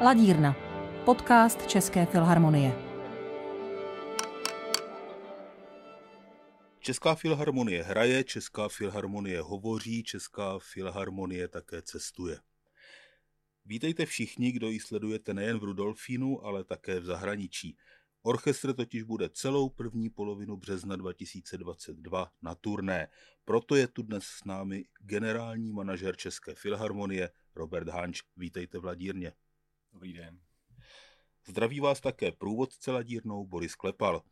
Ladírna, 0.00 0.56
podcast 1.04 1.66
České 1.66 2.06
filharmonie. 2.06 2.72
Česká 6.80 7.14
filharmonie 7.14 7.82
hraje, 7.82 8.24
Česká 8.24 8.68
filharmonie 8.68 9.40
hovoří, 9.40 10.02
Česká 10.02 10.58
filharmonie 10.58 11.48
také 11.48 11.82
cestuje. 11.82 12.38
Vítejte 13.64 14.06
všichni, 14.06 14.52
kdo 14.52 14.68
ji 14.68 14.80
sledujete 14.80 15.34
nejen 15.34 15.58
v 15.58 15.64
Rudolfínu, 15.64 16.46
ale 16.46 16.64
také 16.64 17.00
v 17.00 17.04
zahraničí. 17.04 17.76
Orchestr 18.22 18.72
totiž 18.74 19.02
bude 19.02 19.28
celou 19.28 19.68
první 19.68 20.10
polovinu 20.10 20.56
března 20.56 20.96
2022 20.96 22.32
na 22.42 22.54
turné. 22.54 23.08
Proto 23.44 23.76
je 23.76 23.88
tu 23.88 24.02
dnes 24.02 24.24
s 24.24 24.44
námi 24.44 24.84
generální 25.00 25.72
manažer 25.72 26.16
České 26.16 26.54
filharmonie 26.54 27.30
Robert 27.54 27.88
Hanč. 27.88 28.22
Vítejte 28.36 28.78
v 28.78 28.84
Ladírně. 28.84 29.32
Dobrý 29.96 30.12
den. 30.12 30.40
Zdraví 31.46 31.80
vás 31.80 32.00
také 32.00 32.32
průvodce 32.32 32.90
ladírnou 32.90 33.46
Boris 33.46 33.74
Klepal. 33.74 34.22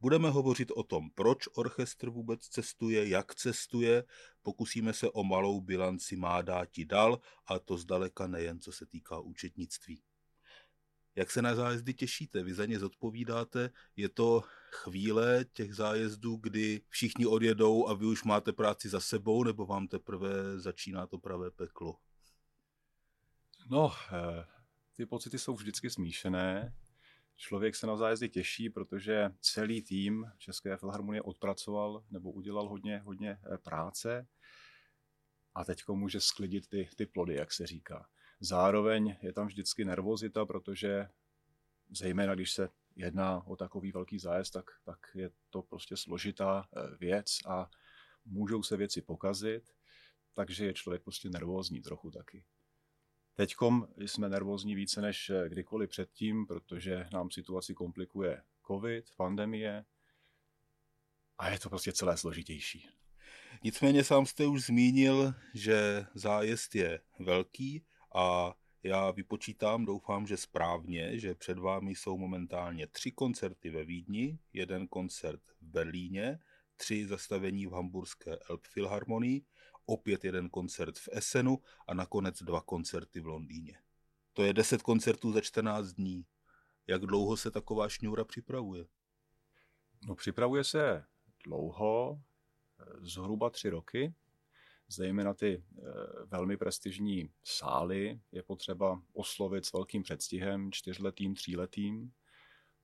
Budeme 0.00 0.30
hovořit 0.30 0.70
o 0.70 0.82
tom, 0.82 1.10
proč 1.10 1.48
orchestr 1.54 2.10
vůbec 2.10 2.48
cestuje, 2.48 3.08
jak 3.08 3.34
cestuje, 3.34 4.04
pokusíme 4.42 4.92
se 4.92 5.10
o 5.10 5.24
malou 5.24 5.60
bilanci 5.60 6.16
má 6.16 6.42
dáti 6.42 6.84
dal 6.84 7.20
a 7.46 7.58
to 7.58 7.78
zdaleka 7.78 8.26
nejen 8.26 8.60
co 8.60 8.72
se 8.72 8.86
týká 8.86 9.18
účetnictví. 9.18 10.02
Jak 11.16 11.30
se 11.30 11.42
na 11.42 11.54
zájezdy 11.54 11.94
těšíte? 11.94 12.42
Vy 12.42 12.54
za 12.54 12.66
ně 12.66 12.78
zodpovídáte. 12.78 13.70
Je 13.96 14.08
to 14.08 14.42
chvíle 14.70 15.44
těch 15.52 15.74
zájezdů, 15.74 16.36
kdy 16.36 16.80
všichni 16.88 17.26
odjedou 17.26 17.88
a 17.88 17.94
vy 17.94 18.06
už 18.06 18.24
máte 18.24 18.52
práci 18.52 18.88
za 18.88 19.00
sebou, 19.00 19.44
nebo 19.44 19.66
vám 19.66 19.88
teprve 19.88 20.60
začíná 20.60 21.06
to 21.06 21.18
pravé 21.18 21.50
peklo? 21.50 21.96
No, 23.70 23.92
eh, 24.12 24.57
ty 24.98 25.06
pocity 25.06 25.38
jsou 25.38 25.54
vždycky 25.54 25.90
smíšené. 25.90 26.74
Člověk 27.36 27.76
se 27.76 27.86
na 27.86 27.96
zájezdy 27.96 28.28
těší, 28.28 28.70
protože 28.70 29.30
celý 29.40 29.82
tým 29.82 30.26
České 30.38 30.76
filharmonie 30.76 31.22
odpracoval 31.22 32.04
nebo 32.10 32.32
udělal 32.32 32.68
hodně, 32.68 32.98
hodně 32.98 33.30
eh, 33.30 33.58
práce 33.58 34.26
a 35.54 35.64
teď 35.64 35.88
může 35.88 36.20
sklidit 36.20 36.68
ty, 36.68 36.88
ty 36.96 37.06
plody, 37.06 37.34
jak 37.34 37.52
se 37.52 37.66
říká. 37.66 38.08
Zároveň 38.40 39.16
je 39.22 39.32
tam 39.32 39.46
vždycky 39.46 39.84
nervozita, 39.84 40.46
protože 40.46 41.08
zejména 41.90 42.34
když 42.34 42.52
se 42.52 42.68
jedná 42.96 43.46
o 43.46 43.56
takový 43.56 43.92
velký 43.92 44.18
zájezd, 44.18 44.52
tak, 44.52 44.70
tak 44.84 44.98
je 45.14 45.30
to 45.50 45.62
prostě 45.62 45.96
složitá 45.96 46.68
eh, 46.76 46.96
věc 46.96 47.38
a 47.46 47.70
můžou 48.24 48.62
se 48.62 48.76
věci 48.76 49.02
pokazit, 49.02 49.70
takže 50.34 50.66
je 50.66 50.74
člověk 50.74 51.02
prostě 51.02 51.30
nervózní 51.30 51.82
trochu 51.82 52.10
taky. 52.10 52.44
Teďkom 53.38 53.88
jsme 53.96 54.28
nervózní 54.28 54.74
více 54.74 55.00
než 55.00 55.30
eh, 55.30 55.48
kdykoliv 55.48 55.90
předtím, 55.90 56.46
protože 56.46 57.08
nám 57.12 57.30
situaci 57.30 57.74
komplikuje 57.74 58.42
covid, 58.66 59.04
pandemie 59.16 59.84
a 61.38 61.50
je 61.50 61.58
to 61.58 61.68
prostě 61.68 61.92
celé 61.92 62.16
složitější. 62.16 62.88
Nicméně 63.64 64.04
sám 64.04 64.26
jste 64.26 64.46
už 64.46 64.62
zmínil, 64.62 65.34
že 65.54 66.06
zájezd 66.14 66.74
je 66.74 67.00
velký 67.18 67.84
a 68.14 68.54
já 68.82 69.10
vypočítám, 69.10 69.84
doufám, 69.84 70.26
že 70.26 70.36
správně, 70.36 71.18
že 71.18 71.34
před 71.34 71.58
vámi 71.58 71.90
jsou 71.90 72.18
momentálně 72.18 72.86
tři 72.86 73.12
koncerty 73.12 73.70
ve 73.70 73.84
Vídni, 73.84 74.38
jeden 74.52 74.88
koncert 74.88 75.42
v 75.60 75.66
Berlíně, 75.66 76.38
tři 76.76 77.06
zastavení 77.06 77.66
v 77.66 77.72
hamburské 77.72 78.36
Elbphilharmonii, 78.50 79.44
opět 79.88 80.24
jeden 80.24 80.48
koncert 80.48 80.98
v 80.98 81.08
Essenu 81.12 81.58
a 81.86 81.94
nakonec 81.94 82.42
dva 82.42 82.60
koncerty 82.60 83.20
v 83.20 83.26
Londýně. 83.26 83.78
To 84.32 84.42
je 84.42 84.52
deset 84.52 84.82
koncertů 84.82 85.32
za 85.32 85.40
14 85.40 85.86
dní. 85.86 86.26
Jak 86.86 87.02
dlouho 87.02 87.36
se 87.36 87.50
taková 87.50 87.88
šňůra 87.88 88.24
připravuje? 88.24 88.86
No, 90.06 90.14
připravuje 90.14 90.64
se 90.64 91.04
dlouho, 91.44 92.20
zhruba 93.00 93.50
tři 93.50 93.70
roky 93.70 94.14
zejména 94.88 95.34
ty 95.34 95.64
eh, 95.78 95.82
velmi 96.26 96.56
prestižní 96.56 97.30
sály 97.44 98.20
je 98.32 98.42
potřeba 98.42 99.02
oslovit 99.12 99.64
s 99.64 99.72
velkým 99.72 100.02
předstihem, 100.02 100.72
čtyřletým, 100.72 101.34
tříletým, 101.34 102.12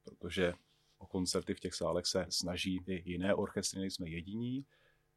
protože 0.03 0.55
o 0.99 1.07
koncerty 1.07 1.55
v 1.55 1.61
těch 1.61 1.75
sálech 1.75 2.07
se 2.07 2.27
snaží 2.29 2.81
i 2.87 3.11
jiné 3.11 3.35
orchestry, 3.35 3.81
nejsme 3.81 4.09
jediní. 4.09 4.67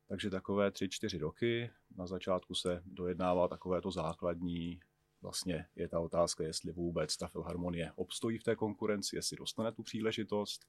Takže 0.07 0.29
takové 0.29 0.71
tři, 0.71 0.89
čtyři 0.89 1.17
roky. 1.17 1.69
Na 1.97 2.07
začátku 2.07 2.55
se 2.55 2.83
dojednává 2.85 3.47
takové 3.47 3.81
to 3.81 3.91
základní, 3.91 4.79
vlastně 5.21 5.65
je 5.75 5.87
ta 5.87 5.99
otázka, 5.99 6.43
jestli 6.43 6.71
vůbec 6.71 7.17
ta 7.17 7.27
filharmonie 7.27 7.91
obstojí 7.95 8.37
v 8.37 8.43
té 8.43 8.55
konkurenci, 8.55 9.15
jestli 9.15 9.37
dostane 9.37 9.71
tu 9.71 9.83
příležitost. 9.83 10.65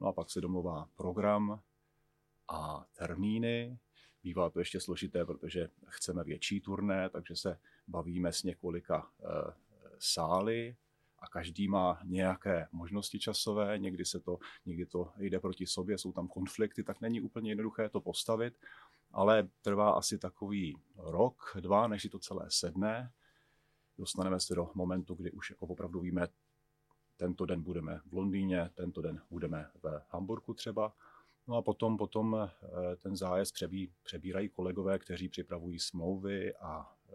No 0.00 0.06
a 0.06 0.12
pak 0.12 0.30
se 0.30 0.40
domluvá 0.40 0.88
program 0.96 1.62
a 2.48 2.86
termíny. 2.98 3.78
Bývá 4.22 4.50
to 4.50 4.58
ještě 4.58 4.80
složité, 4.80 5.24
protože 5.24 5.68
chceme 5.86 6.24
větší 6.24 6.60
turné, 6.60 7.10
takže 7.10 7.36
se 7.36 7.58
bavíme 7.88 8.32
s 8.32 8.42
několika 8.42 9.10
e, 9.20 9.24
sály 9.98 10.76
a 11.22 11.28
každý 11.28 11.68
má 11.68 12.00
nějaké 12.04 12.68
možnosti 12.72 13.18
časové, 13.18 13.78
někdy 13.78 14.04
se 14.04 14.20
to, 14.20 14.38
někdy 14.66 14.86
to 14.86 15.12
jde 15.18 15.40
proti 15.40 15.66
sobě, 15.66 15.98
jsou 15.98 16.12
tam 16.12 16.28
konflikty, 16.28 16.82
tak 16.82 17.00
není 17.00 17.20
úplně 17.20 17.50
jednoduché 17.50 17.88
to 17.88 18.00
postavit, 18.00 18.54
ale 19.10 19.48
trvá 19.62 19.90
asi 19.90 20.18
takový 20.18 20.76
rok, 20.96 21.56
dva, 21.60 21.88
než 21.88 22.02
si 22.02 22.08
to 22.08 22.18
celé 22.18 22.46
sedne. 22.48 23.12
Dostaneme 23.98 24.40
se 24.40 24.54
do 24.54 24.70
momentu, 24.74 25.14
kdy 25.14 25.30
už 25.30 25.50
jako 25.50 25.66
opravdu 25.66 26.00
víme, 26.00 26.28
tento 27.16 27.46
den 27.46 27.62
budeme 27.62 28.00
v 28.06 28.12
Londýně, 28.12 28.70
tento 28.74 29.02
den 29.02 29.22
budeme 29.30 29.70
ve 29.82 30.02
Hamburgu 30.10 30.54
třeba 30.54 30.92
No 31.48 31.56
a 31.56 31.62
potom, 31.62 31.96
potom 31.96 32.36
eh, 32.36 32.96
ten 32.96 33.16
zájezd 33.16 33.54
přebí, 33.54 33.92
přebírají 34.02 34.48
kolegové, 34.48 34.98
kteří 34.98 35.28
připravují 35.28 35.78
smlouvy 35.78 36.54
a 36.54 36.96
eh, 37.08 37.12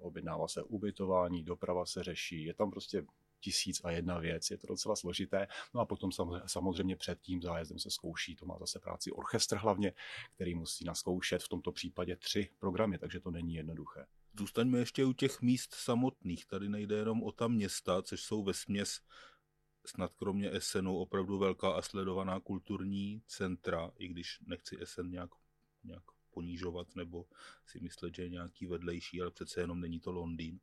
objednává 0.00 0.48
se 0.48 0.62
ubytování, 0.62 1.42
doprava 1.42 1.86
se 1.86 2.02
řeší. 2.02 2.44
Je 2.44 2.54
tam 2.54 2.70
prostě 2.70 3.06
tisíc 3.42 3.80
a 3.84 3.90
jedna 3.90 4.18
věc, 4.18 4.50
je 4.50 4.58
to 4.58 4.66
docela 4.66 4.96
složité. 4.96 5.46
No 5.74 5.80
a 5.80 5.86
potom 5.86 6.10
samozřejmě 6.46 6.96
před 6.96 7.20
tím 7.20 7.42
zájezdem 7.42 7.78
se 7.78 7.90
zkouší, 7.90 8.36
to 8.36 8.46
má 8.46 8.58
zase 8.58 8.78
práci 8.78 9.10
orchestr 9.12 9.56
hlavně, 9.56 9.92
který 10.34 10.54
musí 10.54 10.84
naskoušet 10.84 11.42
v 11.42 11.48
tomto 11.48 11.72
případě 11.72 12.16
tři 12.16 12.50
programy, 12.58 12.98
takže 12.98 13.20
to 13.20 13.30
není 13.30 13.54
jednoduché. 13.54 14.06
Zůstaňme 14.38 14.78
ještě 14.78 15.04
u 15.04 15.12
těch 15.12 15.42
míst 15.42 15.74
samotných. 15.74 16.46
Tady 16.46 16.68
nejde 16.68 16.96
jenom 16.96 17.22
o 17.22 17.32
ta 17.32 17.48
města, 17.48 18.02
což 18.02 18.22
jsou 18.22 18.44
ve 18.44 18.54
směs 18.54 19.00
snad 19.86 20.14
kromě 20.14 20.50
Essenu 20.50 20.96
opravdu 20.96 21.38
velká 21.38 21.72
a 21.72 21.82
sledovaná 21.82 22.40
kulturní 22.40 23.22
centra, 23.26 23.90
i 23.98 24.08
když 24.08 24.38
nechci 24.46 24.82
Essen 24.82 25.10
nějak, 25.10 25.30
nějak 25.84 26.02
ponížovat 26.30 26.96
nebo 26.96 27.26
si 27.66 27.80
myslet, 27.80 28.14
že 28.14 28.22
je 28.22 28.28
nějaký 28.28 28.66
vedlejší, 28.66 29.20
ale 29.20 29.30
přece 29.30 29.60
jenom 29.60 29.80
není 29.80 30.00
to 30.00 30.12
Londýn. 30.12 30.60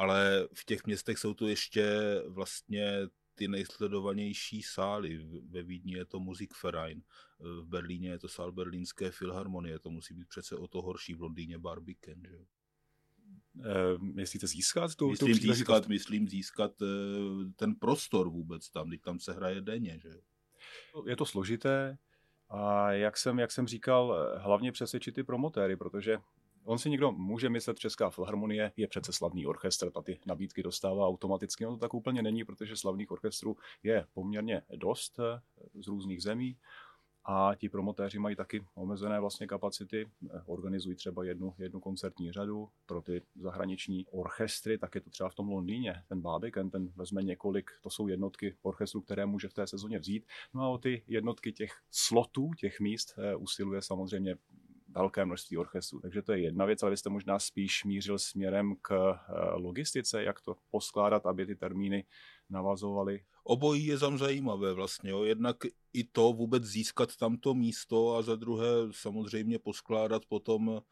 Ale 0.00 0.48
v 0.54 0.64
těch 0.64 0.86
městech 0.86 1.18
jsou 1.18 1.34
tu 1.34 1.46
ještě 1.46 1.84
vlastně 2.26 3.08
ty 3.34 3.48
nejsledovanější 3.48 4.62
sály. 4.62 5.26
Ve 5.50 5.62
Vídni 5.62 5.94
je 5.94 6.04
to 6.04 6.20
Musikverein, 6.20 7.02
v 7.38 7.66
Berlíně 7.66 8.10
je 8.10 8.18
to 8.18 8.28
sál 8.28 8.52
Berlínské 8.52 9.10
filharmonie, 9.10 9.78
to 9.78 9.90
musí 9.90 10.14
být 10.14 10.28
přece 10.28 10.56
o 10.56 10.68
to 10.68 10.82
horší 10.82 11.14
v 11.14 11.20
Londýně 11.20 11.58
Barbican. 11.58 12.22
Že? 12.28 12.38
Uh, 13.54 14.02
myslíte 14.02 14.46
získat 14.46 14.94
tu, 14.94 15.10
myslím 15.10 15.38
tu 15.38 15.52
získat, 15.52 15.88
myslím 15.88 16.28
získat 16.28 16.82
uh, 16.82 16.88
ten 17.56 17.74
prostor 17.74 18.28
vůbec 18.28 18.70
tam, 18.70 18.88
když 18.88 19.00
tam 19.00 19.20
se 19.20 19.32
hraje 19.32 19.60
denně, 19.60 19.98
že 19.98 20.10
Je 21.06 21.16
to 21.16 21.26
složité 21.26 21.98
a 22.48 22.92
jak 22.92 23.16
jsem, 23.16 23.38
jak 23.38 23.52
jsem 23.52 23.66
říkal, 23.66 24.16
hlavně 24.38 24.72
přesvědčit 24.72 25.14
ty 25.14 25.22
promotéry, 25.22 25.76
protože 25.76 26.18
on 26.64 26.78
si 26.78 26.90
někdo 26.90 27.12
může 27.12 27.48
myslet, 27.48 27.78
Česká 27.78 28.10
filharmonie 28.10 28.72
je 28.76 28.88
přece 28.88 29.12
slavný 29.12 29.46
orchestr, 29.46 29.90
ta 29.90 30.02
ty 30.02 30.20
nabídky 30.26 30.62
dostává 30.62 31.06
automaticky, 31.06 31.64
no 31.64 31.70
to 31.70 31.76
tak 31.76 31.94
úplně 31.94 32.22
není, 32.22 32.44
protože 32.44 32.76
slavných 32.76 33.10
orchestrů 33.10 33.56
je 33.82 34.06
poměrně 34.12 34.62
dost 34.76 35.18
eh, 35.18 35.40
z 35.82 35.86
různých 35.86 36.22
zemí. 36.22 36.56
A 37.24 37.54
ti 37.54 37.68
promotéři 37.68 38.18
mají 38.18 38.36
taky 38.36 38.64
omezené 38.74 39.20
vlastně 39.20 39.46
kapacity, 39.46 40.10
organizují 40.46 40.96
třeba 40.96 41.24
jednu, 41.24 41.54
jednu 41.58 41.80
koncertní 41.80 42.32
řadu 42.32 42.68
pro 42.86 43.02
ty 43.02 43.22
zahraniční 43.36 44.06
orchestry, 44.06 44.78
tak 44.78 44.94
je 44.94 45.00
to 45.00 45.10
třeba 45.10 45.28
v 45.28 45.34
tom 45.34 45.48
Londýně, 45.48 46.02
ten 46.08 46.20
Barbican, 46.20 46.70
ten 46.70 46.92
vezme 46.96 47.22
několik, 47.22 47.70
to 47.82 47.90
jsou 47.90 48.08
jednotky 48.08 48.56
orchestrů, 48.62 49.00
které 49.00 49.26
může 49.26 49.48
v 49.48 49.54
té 49.54 49.66
sezóně 49.66 49.98
vzít, 49.98 50.26
no 50.54 50.62
a 50.62 50.68
o 50.68 50.78
ty 50.78 51.02
jednotky 51.06 51.52
těch 51.52 51.72
slotů, 51.90 52.50
těch 52.58 52.80
míst 52.80 53.14
eh, 53.18 53.36
usiluje 53.36 53.82
samozřejmě 53.82 54.36
velké 54.94 55.24
množství 55.24 55.56
orchestrů. 55.56 56.00
Takže 56.00 56.22
to 56.22 56.32
je 56.32 56.40
jedna 56.40 56.64
věc, 56.64 56.82
ale 56.82 56.90
vy 56.90 56.96
jste 56.96 57.10
možná 57.10 57.38
spíš 57.38 57.84
mířil 57.84 58.18
směrem 58.18 58.76
k 58.82 58.92
eh, 58.92 59.32
logistice, 59.54 60.22
jak 60.22 60.40
to 60.40 60.56
poskládat, 60.70 61.26
aby 61.26 61.46
ty 61.46 61.56
termíny 61.56 62.04
navazovaly. 62.50 63.24
Obojí 63.44 63.86
je 63.86 63.98
tam 63.98 64.18
zajímavé 64.18 64.72
vlastně. 64.72 65.10
Jo. 65.10 65.24
Jednak 65.24 65.56
i 65.92 66.04
to 66.04 66.32
vůbec 66.32 66.64
získat 66.64 67.16
tamto 67.16 67.54
místo 67.54 68.16
a 68.16 68.22
za 68.22 68.36
druhé 68.36 68.66
samozřejmě 68.90 69.58
poskládat 69.58 70.26
potom 70.26 70.82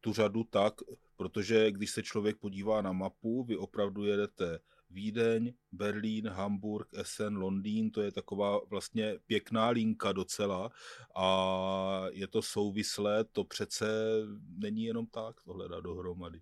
tu 0.00 0.12
řadu 0.12 0.44
tak, 0.44 0.74
protože 1.16 1.70
když 1.70 1.90
se 1.90 2.02
člověk 2.02 2.36
podívá 2.36 2.82
na 2.82 2.92
mapu, 2.92 3.44
vy 3.44 3.56
opravdu 3.56 4.04
jedete 4.04 4.58
Vídeň, 4.92 5.52
Berlín, 5.72 6.28
Hamburg, 6.28 6.88
Essen, 6.94 7.36
Londýn, 7.36 7.90
to 7.90 8.02
je 8.02 8.12
taková 8.12 8.60
vlastně 8.70 9.18
pěkná 9.26 9.68
linka 9.68 10.12
docela 10.12 10.70
a 11.16 12.04
je 12.10 12.26
to 12.26 12.42
souvislé, 12.42 13.24
to 13.24 13.44
přece 13.44 13.86
není 14.58 14.84
jenom 14.84 15.06
tak 15.06 15.42
tohle 15.42 15.68
dát 15.68 15.80
dohromady. 15.80 16.40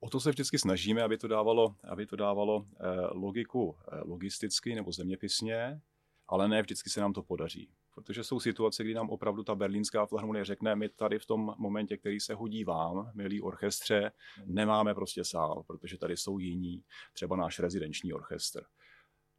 O 0.00 0.10
to 0.10 0.20
se 0.20 0.30
vždycky 0.30 0.58
snažíme, 0.58 1.02
aby 1.02 1.18
to 1.18 1.28
dávalo, 1.28 1.76
aby 1.88 2.06
to 2.06 2.16
dávalo 2.16 2.66
eh, 2.80 2.86
logiku 3.12 3.76
eh, 3.92 4.00
logisticky 4.04 4.74
nebo 4.74 4.92
zeměpisně, 4.92 5.80
ale 6.28 6.48
ne 6.48 6.62
vždycky 6.62 6.90
se 6.90 7.00
nám 7.00 7.12
to 7.12 7.22
podaří. 7.22 7.70
Protože 7.94 8.24
jsou 8.24 8.40
situace, 8.40 8.84
kdy 8.84 8.94
nám 8.94 9.10
opravdu 9.10 9.42
ta 9.44 9.54
berlínská 9.54 10.06
filharmonie 10.06 10.44
řekne, 10.44 10.76
my 10.76 10.88
tady 10.88 11.18
v 11.18 11.26
tom 11.26 11.54
momentě, 11.58 11.96
který 11.96 12.20
se 12.20 12.34
hodí 12.34 12.64
vám, 12.64 13.10
milí 13.14 13.42
orchestře, 13.42 14.12
nemáme 14.44 14.94
prostě 14.94 15.24
sál, 15.24 15.62
protože 15.66 15.98
tady 15.98 16.16
jsou 16.16 16.38
jiní, 16.38 16.82
třeba 17.12 17.36
náš 17.36 17.58
rezidenční 17.58 18.12
orchestr. 18.12 18.64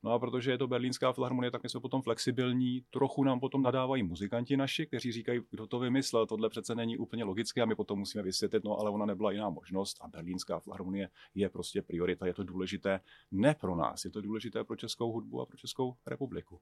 No 0.06 0.12
a 0.12 0.20
protože 0.20 0.52
je 0.52 0.58
to 0.58 0.68
berlínská 0.68 1.14
filharmonie, 1.14 1.52
tak 1.52 1.64
my 1.64 1.70
jsme 1.70 1.80
potom 1.80 2.02
flexibilní. 2.02 2.86
Trochu 2.90 3.24
nám 3.24 3.40
potom 3.40 3.62
nadávají 3.62 4.04
muzikanti 4.04 4.58
naši, 4.58 4.86
kteří 4.86 5.12
říkají, 5.12 5.42
kdo 5.50 5.68
to 5.68 5.80
vymyslel, 5.80 6.26
tohle 6.26 6.50
přece 6.50 6.76
není 6.76 6.98
úplně 6.98 7.24
logické 7.24 7.62
a 7.62 7.66
my 7.66 7.76
potom 7.76 8.00
musíme 8.00 8.24
vysvětlit, 8.24 8.64
no 8.64 8.80
ale 8.80 8.92
ona 8.92 9.06
nebyla 9.06 9.32
jiná 9.32 9.50
možnost 9.50 9.98
a 10.02 10.08
berlínská 10.08 10.60
filharmonie 10.60 11.10
je 11.36 11.50
prostě 11.50 11.82
priorita, 11.82 12.28
je 12.28 12.34
to 12.34 12.44
důležité 12.44 13.00
ne 13.32 13.56
pro 13.62 13.76
nás, 13.76 14.06
je 14.06 14.12
to 14.12 14.22
důležité 14.22 14.64
pro 14.64 14.76
českou 14.76 15.12
hudbu 15.12 15.42
a 15.42 15.46
pro 15.46 15.58
Českou 15.58 15.96
republiku. 16.06 16.60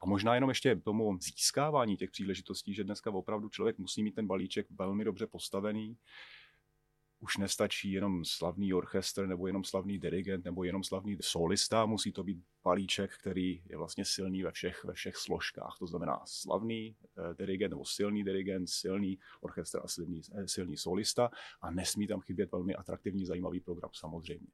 A 0.00 0.06
možná 0.06 0.34
jenom 0.34 0.50
ještě 0.50 0.76
tomu 0.76 1.18
získávání 1.20 1.96
těch 1.96 2.10
příležitostí, 2.10 2.74
že 2.74 2.84
dneska 2.84 3.10
opravdu 3.10 3.48
člověk 3.48 3.78
musí 3.78 4.02
mít 4.02 4.14
ten 4.14 4.26
balíček 4.26 4.66
velmi 4.70 5.04
dobře 5.04 5.26
postavený, 5.26 5.96
už 7.20 7.36
nestačí 7.36 7.92
jenom 7.92 8.24
slavný 8.24 8.74
orchestr 8.74 9.26
nebo 9.26 9.46
jenom 9.46 9.64
slavný 9.64 9.98
dirigent 9.98 10.44
nebo 10.44 10.64
jenom 10.64 10.84
slavný 10.84 11.16
solista, 11.20 11.86
musí 11.86 12.12
to 12.12 12.24
být 12.24 12.44
balíček, 12.64 13.18
který 13.18 13.62
je 13.66 13.76
vlastně 13.76 14.04
silný 14.04 14.42
ve 14.42 14.52
všech, 14.52 14.84
ve 14.84 14.92
všech 14.92 15.16
složkách. 15.16 15.76
To 15.78 15.86
znamená 15.86 16.20
slavný 16.24 16.96
eh, 17.02 17.34
dirigent 17.34 17.70
nebo 17.70 17.84
silný 17.84 18.24
dirigent, 18.24 18.68
silný 18.68 19.18
orchestr 19.40 19.80
a 19.84 19.88
silný, 19.88 20.20
eh, 20.34 20.48
silný 20.48 20.76
solista 20.76 21.30
a 21.60 21.70
nesmí 21.70 22.06
tam 22.06 22.20
chybět 22.20 22.52
velmi 22.52 22.74
atraktivní, 22.74 23.26
zajímavý 23.26 23.60
program 23.60 23.90
samozřejmě. 23.94 24.46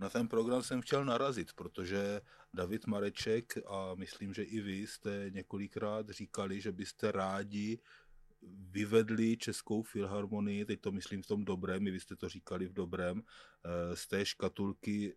Na 0.00 0.10
ten 0.10 0.28
program 0.28 0.62
jsem 0.62 0.80
chtěl 0.80 1.04
narazit, 1.04 1.52
protože 1.52 2.20
David 2.54 2.86
Mareček 2.86 3.58
a 3.66 3.94
myslím, 3.94 4.34
že 4.34 4.42
i 4.42 4.60
vy 4.60 4.86
jste 4.86 5.30
několikrát 5.30 6.10
říkali, 6.10 6.60
že 6.60 6.72
byste 6.72 7.12
rádi 7.12 7.78
vyvedli 8.70 9.36
Českou 9.36 9.82
filharmonii, 9.82 10.64
teď 10.64 10.80
to 10.80 10.92
myslím 10.92 11.22
v 11.22 11.26
tom 11.26 11.44
dobrém, 11.44 11.86
i 11.86 11.90
vy 11.90 12.00
jste 12.00 12.16
to 12.16 12.28
říkali 12.28 12.66
v 12.66 12.72
dobrém, 12.72 13.22
eh, 13.22 13.96
z 13.96 14.06
té 14.06 14.26
škatulky 14.26 15.16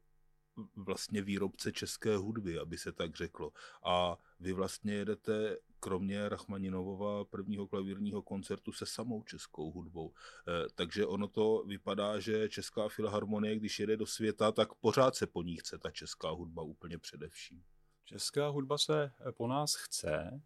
vlastně 0.75 1.21
výrobce 1.21 1.71
české 1.71 2.17
hudby, 2.17 2.59
aby 2.59 2.77
se 2.77 2.91
tak 2.91 3.15
řeklo. 3.15 3.51
A 3.83 4.17
vy 4.39 4.53
vlastně 4.53 4.93
jedete 4.93 5.57
kromě 5.79 6.29
Rachmaninovova 6.29 7.25
prvního 7.25 7.67
klavírního 7.67 8.21
koncertu 8.21 8.71
se 8.71 8.85
samou 8.85 9.23
českou 9.23 9.71
hudbou. 9.71 10.13
Eh, 10.47 10.67
takže 10.75 11.05
ono 11.05 11.27
to 11.27 11.63
vypadá, 11.67 12.19
že 12.19 12.49
Česká 12.49 12.89
filharmonie, 12.89 13.55
když 13.55 13.79
jede 13.79 13.97
do 13.97 14.05
světa, 14.05 14.51
tak 14.51 14.73
pořád 14.73 15.15
se 15.15 15.27
po 15.27 15.43
ní 15.43 15.57
chce 15.57 15.77
ta 15.77 15.91
česká 15.91 16.29
hudba 16.29 16.61
úplně 16.61 16.97
především. 16.97 17.63
Česká 18.05 18.47
hudba 18.47 18.77
se 18.77 19.11
po 19.31 19.47
nás 19.47 19.75
chce 19.75 20.41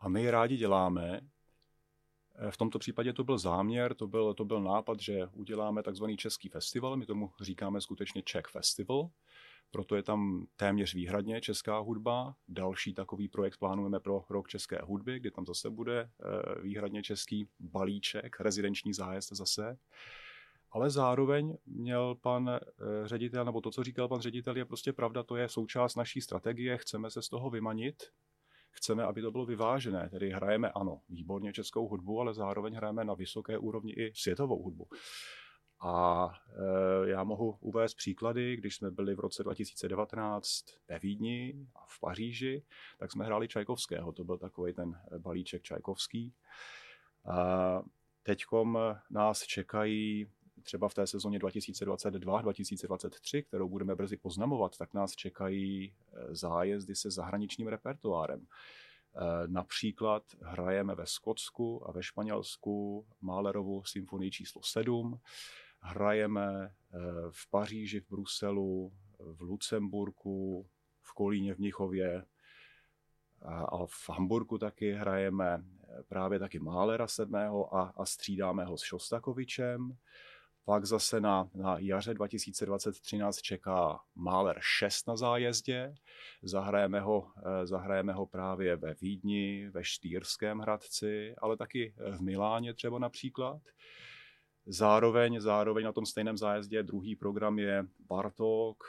a 0.00 0.08
my 0.08 0.22
ji 0.22 0.30
rádi 0.30 0.56
děláme. 0.56 1.20
Eh, 2.38 2.50
v 2.50 2.56
tomto 2.56 2.78
případě 2.78 3.12
to 3.12 3.24
byl 3.24 3.38
záměr, 3.38 3.94
to 3.94 4.06
byl, 4.06 4.34
to 4.34 4.44
byl 4.44 4.62
nápad, 4.62 5.00
že 5.00 5.28
uděláme 5.32 5.82
takzvaný 5.82 6.16
český 6.16 6.48
festival, 6.48 6.96
my 6.96 7.06
tomu 7.06 7.30
říkáme 7.40 7.80
skutečně 7.80 8.22
Czech 8.22 8.46
Festival, 8.46 9.10
proto 9.70 9.96
je 9.96 10.02
tam 10.02 10.46
téměř 10.56 10.94
výhradně 10.94 11.40
česká 11.40 11.78
hudba. 11.78 12.34
Další 12.48 12.94
takový 12.94 13.28
projekt 13.28 13.56
plánujeme 13.56 14.00
pro 14.00 14.24
rok 14.30 14.48
české 14.48 14.78
hudby, 14.82 15.20
kdy 15.20 15.30
tam 15.30 15.46
zase 15.46 15.70
bude 15.70 16.00
eh, 16.00 16.62
výhradně 16.62 17.02
český 17.02 17.48
balíček, 17.60 18.40
rezidenční 18.40 18.92
zájezd 18.92 19.32
zase. 19.32 19.78
Ale 20.70 20.90
zároveň 20.90 21.56
měl 21.66 22.14
pan 22.14 22.48
eh, 22.48 22.60
ředitel, 23.04 23.44
nebo 23.44 23.60
to, 23.60 23.70
co 23.70 23.84
říkal 23.84 24.08
pan 24.08 24.20
ředitel, 24.20 24.56
je 24.56 24.64
prostě 24.64 24.92
pravda, 24.92 25.22
to 25.22 25.36
je 25.36 25.48
součást 25.48 25.94
naší 25.94 26.20
strategie, 26.20 26.78
chceme 26.78 27.10
se 27.10 27.22
z 27.22 27.28
toho 27.28 27.50
vymanit, 27.50 28.02
chceme, 28.76 29.04
aby 29.04 29.22
to 29.22 29.30
bylo 29.30 29.46
vyvážené, 29.46 30.08
tedy 30.10 30.30
hrajeme, 30.30 30.70
ano, 30.70 31.00
výborně 31.08 31.52
českou 31.52 31.88
hudbu, 31.88 32.20
ale 32.20 32.34
zároveň 32.34 32.74
hrajeme 32.74 33.04
na 33.04 33.14
vysoké 33.14 33.58
úrovni 33.58 33.92
i 33.92 34.12
světovou 34.14 34.62
hudbu. 34.62 34.86
A 35.80 36.28
e, 37.04 37.08
já 37.08 37.24
mohu 37.24 37.58
uvést 37.60 37.94
příklady, 37.94 38.56
když 38.56 38.76
jsme 38.76 38.90
byli 38.90 39.14
v 39.14 39.20
roce 39.20 39.42
2019 39.42 40.64
ve 40.88 40.98
Vídni 40.98 41.66
a 41.74 41.86
v 41.86 42.00
Paříži, 42.00 42.64
tak 42.98 43.12
jsme 43.12 43.24
hráli 43.24 43.48
Čajkovského, 43.48 44.12
to 44.12 44.24
byl 44.24 44.38
takový 44.38 44.72
ten 44.72 45.00
balíček 45.18 45.62
Čajkovský. 45.62 46.34
A 47.26 47.82
teďkom 48.22 48.78
nás 49.10 49.42
čekají 49.42 50.26
třeba 50.66 50.88
v 50.88 50.94
té 50.94 51.06
sezóně 51.06 51.38
2022-2023, 51.38 53.44
kterou 53.44 53.68
budeme 53.68 53.94
brzy 53.94 54.16
poznamovat, 54.16 54.78
tak 54.78 54.94
nás 54.94 55.12
čekají 55.12 55.84
e, 55.84 55.92
zájezdy 56.34 56.94
se 56.94 57.10
zahraničním 57.10 57.68
repertoárem. 57.68 58.40
E, 58.40 58.46
například 59.46 60.22
hrajeme 60.42 60.94
ve 60.94 61.06
Skotsku 61.06 61.88
a 61.88 61.92
ve 61.92 62.02
Španělsku 62.02 63.06
Málerovu 63.20 63.84
symfonii 63.84 64.30
číslo 64.30 64.62
7, 64.64 65.20
hrajeme 65.80 66.64
e, 66.64 66.70
v 67.30 67.50
Paříži, 67.50 68.00
v 68.00 68.08
Bruselu, 68.08 68.92
v 69.18 69.40
Lucemburku, 69.40 70.66
v 71.02 71.12
Kolíně, 71.12 71.54
v 71.54 71.58
Mnichově 71.58 72.24
a 73.42 73.86
v 73.86 74.10
Hamburgu 74.10 74.58
taky 74.58 74.92
hrajeme 74.92 75.64
právě 76.08 76.38
taky 76.38 76.58
Málera 76.58 77.08
7. 77.08 77.34
a, 77.34 77.92
a 77.96 78.04
střídáme 78.04 78.64
ho 78.64 78.78
s 78.78 78.82
Šostakovičem. 78.82 79.96
Pak 80.66 80.84
zase 80.84 81.20
na, 81.20 81.50
na 81.54 81.78
jaře 81.78 82.14
2023 82.14 83.18
nás 83.18 83.36
čeká 83.36 84.00
Máler 84.14 84.58
6 84.60 85.08
na 85.08 85.16
zájezdě. 85.16 85.94
Zahrajeme 86.42 87.00
ho, 87.00 87.30
eh, 87.46 87.66
zahrajeme 87.66 88.12
ho 88.12 88.26
právě 88.26 88.76
ve 88.76 88.94
Vídni, 88.94 89.68
ve 89.70 89.84
Štýrském 89.84 90.58
Hradci, 90.58 91.34
ale 91.38 91.56
taky 91.56 91.94
v 92.10 92.20
Miláně 92.20 92.74
třeba 92.74 92.98
například. 92.98 93.60
Zároveň, 94.66 95.40
zároveň 95.40 95.84
na 95.84 95.92
tom 95.92 96.06
stejném 96.06 96.36
zájezdě 96.36 96.82
druhý 96.82 97.16
program 97.16 97.58
je 97.58 97.86
Bartók, 98.08 98.84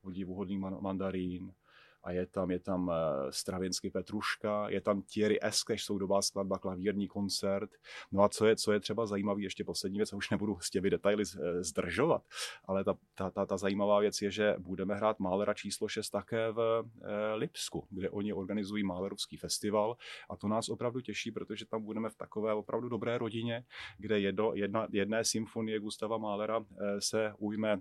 podivuhodný 0.00 0.58
mandarín, 0.58 1.54
a 2.02 2.12
je 2.12 2.26
tam, 2.26 2.50
je 2.50 2.58
tam 2.58 2.90
eh, 2.90 3.32
Stravinsky 3.32 3.90
Petruška, 3.90 4.68
je 4.68 4.80
tam 4.80 5.02
Thierry 5.02 5.38
Eskeš, 5.42 5.84
soudobá 5.84 6.22
skladba, 6.22 6.58
klavírní 6.58 7.08
koncert. 7.08 7.70
No 8.12 8.22
a 8.22 8.28
co 8.28 8.46
je, 8.46 8.56
co 8.56 8.72
je 8.72 8.80
třeba 8.80 9.06
zajímavý, 9.06 9.42
ještě 9.42 9.64
poslední 9.64 9.98
věc, 9.98 10.12
už 10.12 10.30
nebudu 10.30 10.58
s 10.60 10.70
těmi 10.70 10.90
detaily 10.90 11.24
eh, 11.24 11.64
zdržovat, 11.64 12.22
ale 12.64 12.84
ta, 12.84 12.94
ta, 13.14 13.30
ta, 13.30 13.46
ta 13.46 13.56
zajímavá 13.56 14.00
věc 14.00 14.22
je, 14.22 14.30
že 14.30 14.54
budeme 14.58 14.94
hrát 14.94 15.18
Málera 15.18 15.54
číslo 15.54 15.88
6 15.88 16.10
také 16.10 16.52
v 16.52 16.84
eh, 17.02 17.34
Lipsku, 17.34 17.86
kde 17.90 18.10
oni 18.10 18.32
organizují 18.32 18.84
Málerovský 18.84 19.36
festival 19.36 19.96
a 20.30 20.36
to 20.36 20.48
nás 20.48 20.68
opravdu 20.68 21.00
těší, 21.00 21.30
protože 21.30 21.66
tam 21.66 21.82
budeme 21.82 22.10
v 22.10 22.16
takové 22.16 22.54
opravdu 22.54 22.88
dobré 22.88 23.18
rodině, 23.18 23.64
kde 23.98 24.20
jedno, 24.20 24.54
jedna, 24.54 24.86
jedné 24.90 25.24
symfonie 25.24 25.80
Gustava 25.80 26.18
Málera 26.18 26.64
se 26.98 27.32
ujme 27.38 27.80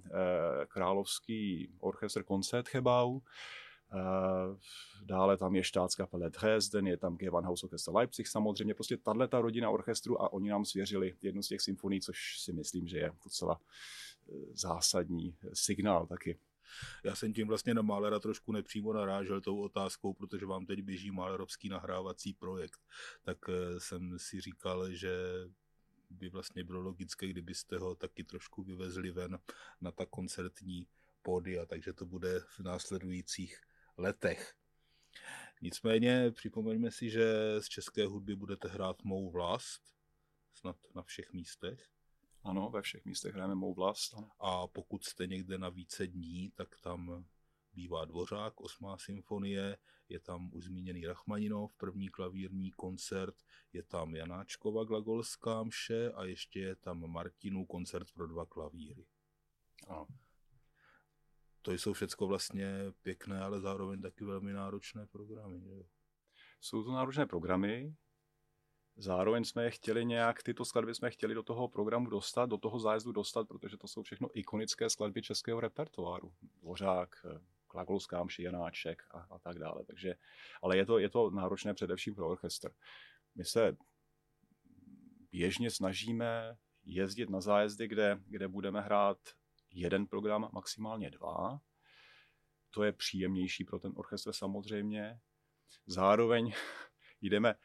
královský 0.67 1.69
orchestr 1.79 2.23
Koncertgebouw, 2.23 3.19
Eh, 3.19 3.21
dále 5.03 5.37
tam 5.37 5.55
je 5.55 5.63
Staatskapelle 5.63 6.29
Dresden, 6.29 6.87
je 6.87 6.97
tam 6.97 7.17
Gewandhaus 7.17 7.63
Orchester 7.63 7.95
Leipzig 7.95 8.27
samozřejmě, 8.27 8.73
prostě 8.73 8.97
tahle 8.97 9.27
ta 9.27 9.41
rodina 9.41 9.69
orchestru 9.69 10.21
a 10.21 10.33
oni 10.33 10.49
nám 10.49 10.65
svěřili 10.65 11.15
jednu 11.21 11.43
z 11.43 11.47
těch 11.47 11.61
symfonií, 11.61 12.01
což 12.01 12.39
si 12.39 12.53
myslím, 12.53 12.87
že 12.87 12.97
je 12.97 13.11
docela 13.23 13.59
eh, 13.59 14.33
zásadní 14.53 15.37
signál 15.53 16.07
taky. 16.07 16.39
Já 17.03 17.15
jsem 17.15 17.33
tím 17.33 17.47
vlastně 17.47 17.73
na 17.73 17.81
Málera 17.81 18.19
trošku 18.19 18.51
nepřímo 18.51 18.93
narážel 18.93 19.41
tou 19.41 19.59
otázkou, 19.61 20.13
protože 20.13 20.45
vám 20.45 20.65
teď 20.65 20.81
běží 20.81 21.11
Málerovský 21.11 21.69
nahrávací 21.69 22.33
projekt. 22.33 22.79
Tak 23.23 23.37
eh, 23.49 23.79
jsem 23.79 24.19
si 24.19 24.41
říkal, 24.41 24.91
že 24.91 25.11
by 26.09 26.29
vlastně 26.29 26.63
bylo 26.63 26.81
logické, 26.81 27.27
kdybyste 27.27 27.77
ho 27.77 27.95
taky 27.95 28.23
trošku 28.23 28.63
vyvezli 28.63 29.11
ven 29.11 29.39
na 29.81 29.91
ta 29.91 30.05
koncertní 30.05 30.87
pódia, 31.21 31.65
takže 31.65 31.93
to 31.93 32.05
bude 32.05 32.39
v 32.39 32.59
následujících 32.59 33.61
letech. 33.97 34.53
Nicméně 35.61 36.31
připomeňme 36.31 36.91
si, 36.91 37.09
že 37.09 37.55
z 37.61 37.65
české 37.65 38.05
hudby 38.05 38.35
budete 38.35 38.67
hrát 38.67 39.03
mou 39.03 39.31
vlast, 39.31 39.81
snad 40.53 40.75
na 40.95 41.03
všech 41.03 41.33
místech. 41.33 41.89
Ano, 42.43 42.69
ve 42.69 42.81
všech 42.81 43.05
místech 43.05 43.33
hrajeme 43.33 43.55
mou 43.55 43.73
vlast. 43.73 44.13
Ano. 44.13 44.31
A 44.39 44.67
pokud 44.67 45.03
jste 45.03 45.27
někde 45.27 45.57
na 45.57 45.69
více 45.69 46.07
dní, 46.07 46.51
tak 46.55 46.79
tam 46.79 47.25
bývá 47.73 48.05
Dvořák, 48.05 48.61
osmá 48.61 48.97
symfonie, 48.97 49.77
je 50.09 50.19
tam 50.19 50.49
už 50.53 50.65
zmíněný 50.65 51.05
Rachmaninov, 51.05 51.75
první 51.75 52.09
klavírní 52.09 52.71
koncert, 52.71 53.35
je 53.73 53.83
tam 53.83 54.15
Janáčkova 54.15 54.83
glagolská 54.83 55.63
mše 55.63 56.11
a 56.11 56.25
ještě 56.25 56.59
je 56.59 56.75
tam 56.75 57.11
Martinu 57.11 57.65
koncert 57.65 58.11
pro 58.11 58.27
dva 58.27 58.45
klavíry. 58.45 59.05
Ano 59.87 60.07
to 61.67 61.73
jsou 61.73 61.93
všechno 61.93 62.27
vlastně 62.27 62.67
pěkné, 63.01 63.41
ale 63.41 63.59
zároveň 63.59 64.01
taky 64.01 64.25
velmi 64.25 64.53
náročné 64.53 65.07
programy. 65.07 65.61
Že? 65.61 65.83
Jsou 66.61 66.83
to 66.83 66.91
náročné 66.91 67.25
programy, 67.25 67.95
zároveň 68.95 69.43
jsme 69.43 69.63
je 69.63 69.71
chtěli 69.71 70.05
nějak, 70.05 70.43
tyto 70.43 70.65
skladby 70.65 70.95
jsme 70.95 71.11
chtěli 71.11 71.33
do 71.33 71.43
toho 71.43 71.67
programu 71.67 72.09
dostat, 72.09 72.45
do 72.45 72.57
toho 72.57 72.79
zájezdu 72.79 73.11
dostat, 73.11 73.47
protože 73.47 73.77
to 73.77 73.87
jsou 73.87 74.03
všechno 74.03 74.29
ikonické 74.33 74.89
skladby 74.89 75.21
českého 75.21 75.59
repertoáru. 75.59 76.33
Dvořák, 76.61 77.25
Klagolská 77.67 78.23
mši, 78.23 78.43
Janáček 78.43 79.03
a, 79.11 79.19
a 79.19 79.39
tak 79.39 79.59
dále. 79.59 79.83
Takže, 79.85 80.15
ale 80.61 80.77
je 80.77 80.85
to, 80.85 80.97
je 80.99 81.09
to 81.09 81.29
náročné 81.29 81.73
především 81.73 82.15
pro 82.15 82.29
orchestr. 82.29 82.71
My 83.35 83.45
se 83.45 83.77
běžně 85.31 85.71
snažíme 85.71 86.57
jezdit 86.83 87.29
na 87.29 87.41
zájezdy, 87.41 87.87
kde, 87.87 88.19
kde 88.27 88.47
budeme 88.47 88.81
hrát 88.81 89.17
jeden 89.71 90.07
program, 90.07 90.49
maximálně 90.53 91.09
dva. 91.09 91.61
To 92.69 92.83
je 92.83 92.91
příjemnější 92.91 93.63
pro 93.63 93.79
ten 93.79 93.91
orchestr 93.95 94.33
samozřejmě. 94.33 95.19
Zároveň 95.85 96.53
jdeme 97.21 97.55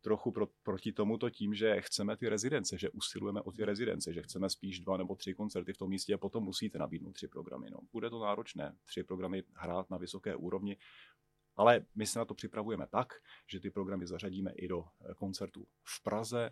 trochu 0.00 0.32
pro, 0.32 0.46
proti 0.62 0.92
tomuto 0.92 1.30
tím, 1.30 1.54
že 1.54 1.80
chceme 1.80 2.16
ty 2.16 2.28
rezidence, 2.28 2.78
že 2.78 2.90
usilujeme 2.90 3.42
o 3.42 3.52
ty 3.52 3.64
rezidence, 3.64 4.12
že 4.12 4.22
chceme 4.22 4.50
spíš 4.50 4.80
dva 4.80 4.96
nebo 4.96 5.14
tři 5.14 5.34
koncerty 5.34 5.72
v 5.72 5.76
tom 5.78 5.90
místě 5.90 6.14
a 6.14 6.18
potom 6.18 6.44
musíte 6.44 6.78
nabídnout 6.78 7.12
tři 7.12 7.28
programy. 7.28 7.70
No, 7.70 7.78
bude 7.92 8.10
to 8.10 8.18
náročné, 8.18 8.76
tři 8.84 9.04
programy 9.04 9.42
hrát 9.54 9.90
na 9.90 9.98
vysoké 9.98 10.36
úrovni, 10.36 10.76
ale 11.56 11.86
my 11.94 12.06
se 12.06 12.18
na 12.18 12.24
to 12.24 12.34
připravujeme 12.34 12.86
tak, 12.86 13.12
že 13.46 13.60
ty 13.60 13.70
programy 13.70 14.06
zařadíme 14.06 14.52
i 14.52 14.68
do 14.68 14.84
eh, 14.84 15.14
koncertů 15.14 15.66
v 15.84 16.02
Praze, 16.02 16.50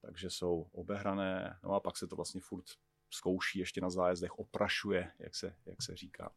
takže 0.00 0.30
jsou 0.30 0.66
obehrané, 0.72 1.58
no 1.64 1.72
a 1.72 1.80
pak 1.80 1.96
se 1.96 2.06
to 2.06 2.16
vlastně 2.16 2.40
furt 2.40 2.66
zkouší 3.12 3.58
ještě 3.58 3.80
na 3.80 3.90
zájezdech, 3.90 4.38
oprašuje, 4.38 5.12
jak 5.18 5.34
se, 5.34 5.56
jak 5.66 5.82
se 5.82 5.96
říká. 5.96 6.32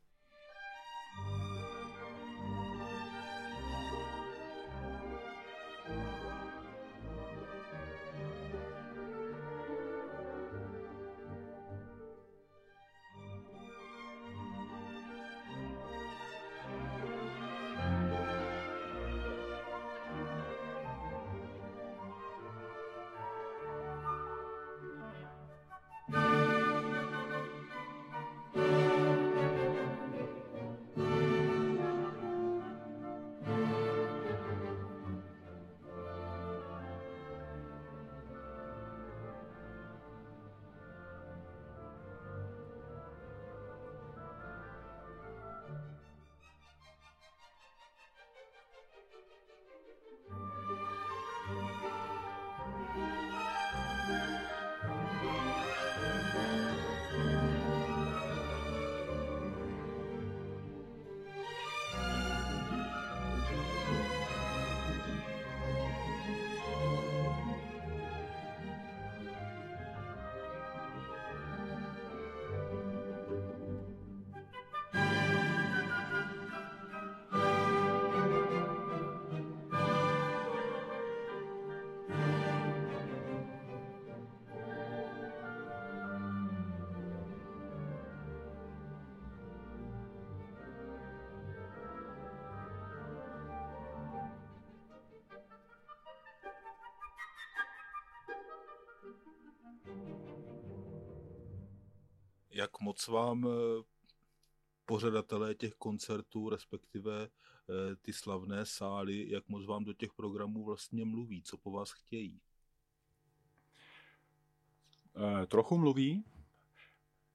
Jak 102.56 102.80
moc 102.80 103.08
vám 103.08 103.48
eh, 103.48 103.84
pořadatelé 104.86 105.56
těch 105.56 105.74
koncertů, 105.74 106.50
respektive 106.50 107.24
eh, 107.24 107.96
ty 107.96 108.14
slavné 108.14 108.66
sály, 108.66 109.30
jak 109.30 109.50
moc 109.50 109.66
vám 109.66 109.84
do 109.84 109.94
těch 109.94 110.14
programů 110.14 110.64
vlastně 110.64 111.06
mluví, 111.06 111.44
co 111.44 111.58
po 111.58 111.72
vás 111.72 111.92
chtějí? 111.92 112.42
E, 115.16 115.46
trochu 115.46 115.78
mluví. 115.78 116.24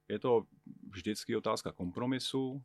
Je 0.08 0.18
to 0.18 0.46
vždycky 0.90 1.36
otázka 1.36 1.72
kompromisu. 1.72 2.62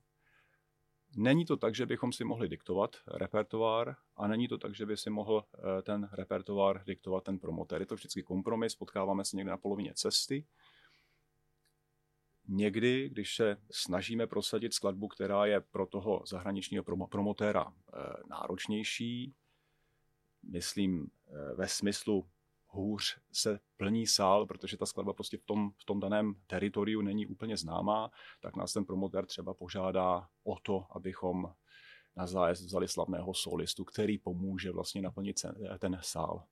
Není 1.17 1.45
to 1.45 1.57
tak, 1.57 1.75
že 1.75 1.85
bychom 1.85 2.13
si 2.13 2.23
mohli 2.23 2.49
diktovat 2.49 2.95
repertoár 3.07 3.95
a 4.15 4.27
není 4.27 4.47
to 4.47 4.57
tak, 4.57 4.75
že 4.75 4.85
by 4.85 4.97
si 4.97 5.09
mohl 5.09 5.45
eh, 5.53 5.81
ten 5.81 6.09
repertoár 6.11 6.83
diktovat 6.85 7.23
ten 7.23 7.39
promotér. 7.39 7.81
Je 7.81 7.85
to 7.85 7.95
vždycky 7.95 8.23
kompromis, 8.23 8.75
potkáváme 8.75 9.25
se 9.25 9.37
někde 9.37 9.51
na 9.51 9.57
polovině 9.57 9.93
cesty. 9.93 10.45
Někdy, 12.47 13.09
když 13.09 13.35
se 13.35 13.57
snažíme 13.71 14.27
prosadit 14.27 14.73
skladbu, 14.73 15.07
která 15.07 15.45
je 15.45 15.61
pro 15.61 15.85
toho 15.85 16.23
zahraničního 16.27 16.83
promotéra 17.09 17.73
eh, 17.73 17.99
náročnější, 18.29 19.33
myslím 20.43 21.07
eh, 21.27 21.55
ve 21.55 21.67
smyslu 21.67 22.25
hůř 22.67 23.17
se 23.31 23.59
plní 23.77 24.07
sál, 24.07 24.45
protože 24.45 24.77
ta 24.77 24.85
skladba 24.85 25.13
prostě 25.13 25.37
v 25.37 25.43
tom, 25.43 25.71
v 25.77 25.85
tom 25.85 25.99
daném 25.99 26.35
teritoriu 26.47 27.01
není 27.01 27.27
úplně 27.27 27.57
známá, 27.57 28.11
tak 28.41 28.55
nás 28.55 28.73
ten 28.73 28.85
promotér 28.85 29.25
třeba 29.25 29.53
požádá 29.53 30.27
o 30.43 30.59
to, 30.59 30.85
abychom 30.89 31.53
na 32.15 32.27
zájezd 32.27 32.63
vzali 32.63 32.87
slavného 32.87 33.33
solistu, 33.33 33.83
který 33.83 34.17
pomůže 34.17 34.71
vlastně 34.71 35.01
naplnit 35.01 35.45
ten 35.79 35.99
sál. 36.01 36.43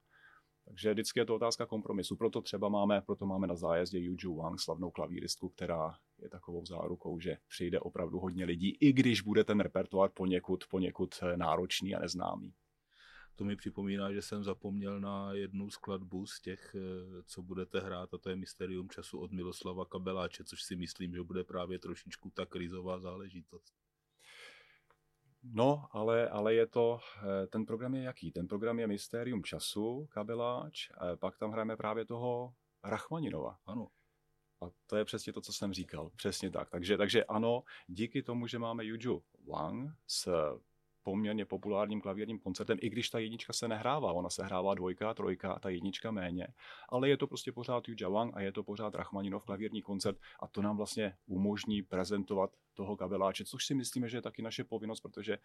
Takže 0.65 0.93
vždycky 0.93 1.19
je 1.19 1.25
to 1.25 1.35
otázka 1.35 1.65
kompromisu. 1.65 2.15
Proto 2.15 2.41
třeba 2.41 2.69
máme, 2.69 3.01
proto 3.01 3.25
máme 3.25 3.47
na 3.47 3.55
zájezdě 3.55 3.99
Yuju 3.99 4.35
Wang, 4.35 4.59
slavnou 4.59 4.91
klavíristku, 4.91 5.49
která 5.49 5.97
je 6.17 6.29
takovou 6.29 6.65
zárukou, 6.65 7.19
že 7.19 7.37
přijde 7.47 7.79
opravdu 7.79 8.19
hodně 8.19 8.45
lidí, 8.45 8.77
i 8.79 8.93
když 8.93 9.21
bude 9.21 9.43
ten 9.43 9.59
repertoár 9.59 10.09
poněkud, 10.13 10.63
poněkud 10.69 11.15
náročný 11.35 11.95
a 11.95 11.99
neznámý. 11.99 12.53
To 13.35 13.43
mi 13.43 13.55
připomíná, 13.55 14.13
že 14.13 14.21
jsem 14.21 14.43
zapomněl 14.43 14.99
na 14.99 15.33
jednu 15.33 15.69
skladbu 15.69 16.25
z 16.25 16.41
těch, 16.41 16.75
eh, 16.75 17.23
co 17.25 17.41
budete 17.41 17.79
hrát, 17.79 18.13
a 18.13 18.17
to 18.17 18.29
je 18.29 18.35
Mysterium 18.35 18.89
času 18.89 19.19
od 19.19 19.31
Miloslava 19.31 19.85
Kabeláče, 19.85 20.43
což 20.43 20.63
si 20.63 20.75
myslím, 20.75 21.15
že 21.15 21.23
bude 21.23 21.43
právě 21.43 21.79
trošičku 21.79 22.29
ta 22.29 22.45
krizová 22.45 22.99
záležitost. 22.99 23.82
No, 25.43 25.87
ale, 25.91 26.29
ale 26.29 26.53
je 26.53 26.67
to, 26.67 26.99
eh, 27.17 27.47
ten 27.47 27.65
program 27.65 27.95
je 27.95 28.03
jaký? 28.03 28.31
Ten 28.31 28.47
program 28.47 28.79
je 28.79 28.87
Mysterium 28.87 29.43
času, 29.43 30.07
Kabeláč, 30.11 30.89
a 30.97 31.15
pak 31.15 31.37
tam 31.37 31.51
hrajeme 31.51 31.77
právě 31.77 32.05
toho 32.05 32.53
Rachmaninova. 32.83 33.57
Ano. 33.65 33.87
A 34.61 34.65
to 34.85 34.95
je 34.95 35.05
přesně 35.05 35.33
to, 35.33 35.41
co 35.41 35.53
jsem 35.53 35.73
říkal. 35.73 36.09
Přesně 36.15 36.51
tak. 36.51 36.69
Takže, 36.69 36.97
takže 36.97 37.23
ano, 37.23 37.63
díky 37.87 38.23
tomu, 38.23 38.47
že 38.47 38.59
máme 38.59 38.85
Yuju 38.85 39.23
Wang 39.47 39.91
s 40.07 40.29
poměrně 41.03 41.45
populárním 41.45 42.01
klavírním 42.01 42.39
koncertem, 42.39 42.77
i 42.81 42.89
když 42.89 43.09
ta 43.09 43.19
jednička 43.19 43.53
se 43.53 43.67
nehrává, 43.67 44.13
ona 44.13 44.29
se 44.29 44.43
hrává 44.43 44.73
dvojka, 44.73 45.13
trojka, 45.13 45.59
ta 45.59 45.69
jednička 45.69 46.11
méně, 46.11 46.47
ale 46.89 47.09
je 47.09 47.17
to 47.17 47.27
prostě 47.27 47.51
pořád 47.51 47.87
Yuja 47.87 48.09
Wang 48.09 48.37
a 48.37 48.41
je 48.41 48.51
to 48.51 48.63
pořád 48.63 48.95
Rachmaninov 48.95 49.45
klavírní 49.45 49.81
koncert 49.81 50.17
a 50.39 50.47
to 50.47 50.61
nám 50.61 50.77
vlastně 50.77 51.17
umožní 51.25 51.81
prezentovat 51.81 52.51
toho 52.73 52.97
kabeláče, 52.97 53.45
což 53.45 53.65
si 53.65 53.75
myslíme, 53.75 54.09
že 54.09 54.17
je 54.17 54.21
taky 54.21 54.41
naše 54.41 54.63
povinnost, 54.63 55.01
protože 55.01 55.37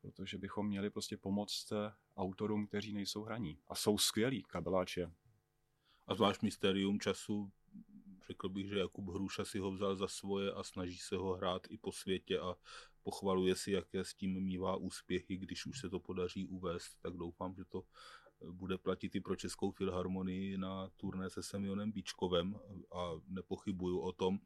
protože 0.00 0.38
bychom 0.38 0.66
měli 0.66 0.90
prostě 0.90 1.16
pomoct 1.16 1.72
eh, 1.72 1.92
autorům, 2.16 2.66
kteří 2.66 2.92
nejsou 2.92 3.22
hraní. 3.22 3.58
A 3.68 3.74
jsou 3.74 3.98
skvělí 3.98 4.42
kabeláče. 4.42 5.12
A 6.06 6.14
zvlášť 6.14 6.42
Mysterium 6.42 7.00
času 7.00 7.50
řekl 8.30 8.48
bych, 8.48 8.68
že 8.68 8.78
Jakub 8.78 9.08
Hruša 9.08 9.44
si 9.44 9.58
ho 9.58 9.70
vzal 9.70 9.96
za 9.96 10.08
svoje 10.08 10.52
a 10.52 10.62
snaží 10.62 10.98
se 10.98 11.16
ho 11.16 11.34
hrát 11.34 11.66
i 11.70 11.78
po 11.78 11.92
světě 11.92 12.38
a 12.38 12.54
pochvaluje 13.02 13.56
si, 13.56 13.72
jaké 13.72 14.04
s 14.04 14.14
tím 14.14 14.40
mývá 14.40 14.76
úspěchy, 14.76 15.36
když 15.36 15.66
už 15.66 15.80
se 15.80 15.88
to 15.88 16.00
podaří 16.00 16.46
uvést, 16.46 16.96
tak 17.02 17.12
doufám, 17.12 17.54
že 17.54 17.64
to 17.64 17.82
eh, 17.82 18.50
bude 18.50 18.78
platit 18.78 19.14
i 19.14 19.20
pro 19.20 19.36
Českou 19.36 19.70
filharmonii 19.70 20.58
na 20.58 20.90
turné 20.96 21.30
se 21.30 21.42
Semionem 21.42 21.92
Bíčkovem 21.92 22.56
a 22.92 23.10
nepochybuju 23.28 24.00
o 24.00 24.12
tom. 24.12 24.38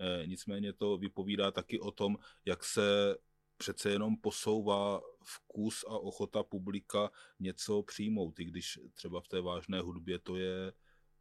Eh, 0.00 0.26
nicméně 0.26 0.72
to 0.72 0.98
vypovídá 0.98 1.50
taky 1.50 1.80
o 1.80 1.90
tom, 1.90 2.16
jak 2.44 2.64
se 2.64 3.16
přece 3.56 3.90
jenom 3.90 4.16
posouvá 4.16 5.00
vkus 5.24 5.84
a 5.84 5.98
ochota 5.98 6.42
publika 6.42 7.10
něco 7.40 7.82
přijmout, 7.82 8.40
i 8.40 8.44
když 8.44 8.78
třeba 8.94 9.20
v 9.20 9.28
té 9.28 9.40
vážné 9.40 9.80
hudbě 9.80 10.18
to 10.18 10.36
je 10.36 10.72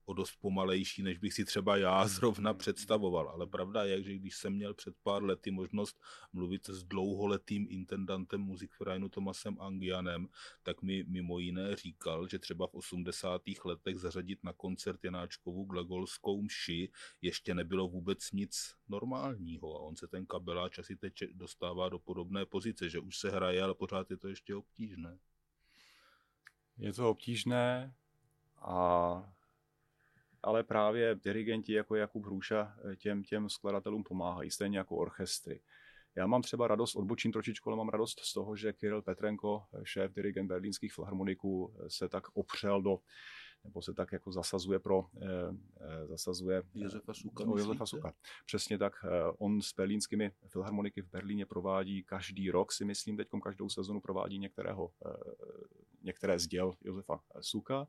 o 0.05 0.13
dost 0.13 0.35
pomalejší, 0.41 1.03
než 1.03 1.17
bych 1.17 1.33
si 1.33 1.45
třeba 1.45 1.77
já 1.77 2.07
zrovna 2.07 2.53
představoval. 2.53 3.29
Ale 3.29 3.47
pravda 3.47 3.83
je, 3.83 4.03
že 4.03 4.15
když 4.15 4.35
jsem 4.35 4.53
měl 4.53 4.73
před 4.73 4.95
pár 5.03 5.23
lety 5.23 5.51
možnost 5.51 6.01
mluvit 6.33 6.69
s 6.69 6.83
dlouholetým 6.83 7.67
intendantem 7.69 8.41
muzikvereinu 8.41 9.09
Tomasem 9.09 9.61
Angianem, 9.61 10.27
tak 10.63 10.81
mi 10.81 11.03
mimo 11.07 11.39
jiné 11.39 11.75
říkal, 11.75 12.27
že 12.27 12.39
třeba 12.39 12.67
v 12.67 12.73
80. 12.73 13.41
letech 13.65 13.97
zařadit 13.97 14.43
na 14.43 14.53
koncert 14.53 15.03
Janáčkovu 15.03 15.63
glagolskou 15.63 16.41
mši 16.41 16.91
ještě 17.21 17.55
nebylo 17.55 17.87
vůbec 17.87 18.31
nic 18.31 18.75
normálního 18.89 19.75
a 19.75 19.79
on 19.79 19.95
se 19.95 20.07
ten 20.07 20.25
kabeláč 20.25 20.79
asi 20.79 20.95
teď 20.95 21.13
dostává 21.33 21.89
do 21.89 21.99
podobné 21.99 22.45
pozice, 22.45 22.89
že 22.89 22.99
už 22.99 23.17
se 23.17 23.29
hraje, 23.29 23.63
ale 23.63 23.75
pořád 23.75 24.11
je 24.11 24.17
to 24.17 24.27
ještě 24.27 24.55
obtížné. 24.55 25.19
Je 26.77 26.93
to 26.93 27.09
obtížné 27.09 27.93
a 28.57 29.33
ale 30.43 30.63
právě 30.63 31.15
dirigenti 31.15 31.73
jako 31.73 31.95
Jakub 31.95 32.25
Hruša 32.25 32.75
eh, 32.91 32.95
těm, 32.95 33.23
těm 33.23 33.49
skladatelům 33.49 34.03
pomáhají, 34.03 34.51
stejně 34.51 34.77
jako 34.77 34.95
orchestry. 34.95 35.61
Já 36.15 36.27
mám 36.27 36.41
třeba 36.41 36.67
radost, 36.67 36.95
odbočím 36.95 37.31
trošičku, 37.31 37.69
ale 37.69 37.77
mám 37.77 37.89
radost 37.89 38.19
z 38.19 38.33
toho, 38.33 38.55
že 38.55 38.73
Kirill 38.73 39.01
Petrenko, 39.01 39.63
eh, 39.73 39.79
šéf 39.83 40.13
dirigent 40.13 40.47
berlínských 40.47 40.93
filharmoniků, 40.93 41.73
eh, 41.75 41.89
se 41.89 42.09
tak 42.09 42.23
opřel 42.33 42.81
do 42.81 42.99
nebo 43.63 43.81
se 43.81 43.93
tak 43.93 44.11
jako 44.11 44.31
zasazuje 44.31 44.79
pro 44.79 45.05
eh, 45.21 46.07
zasazuje 46.07 46.63
Josefa 46.73 47.13
Suka. 47.13 47.43
O 47.43 47.57
Josefa 47.57 47.85
Suka. 47.85 48.13
Přesně 48.45 48.77
tak. 48.77 48.93
Eh, 49.05 49.09
on 49.37 49.61
s 49.61 49.73
berlínskými 49.73 50.31
filharmoniky 50.47 51.01
v 51.01 51.09
Berlíně 51.09 51.45
provádí 51.45 52.03
každý 52.03 52.51
rok, 52.51 52.71
si 52.71 52.85
myslím, 52.85 53.17
teď 53.17 53.27
každou 53.43 53.69
sezonu 53.69 54.01
provádí 54.01 54.39
některého, 54.39 54.91
eh, 55.05 55.09
některé 56.01 56.39
z 56.39 56.47
děl 56.47 56.73
Josefa 56.81 57.23
Suka 57.41 57.87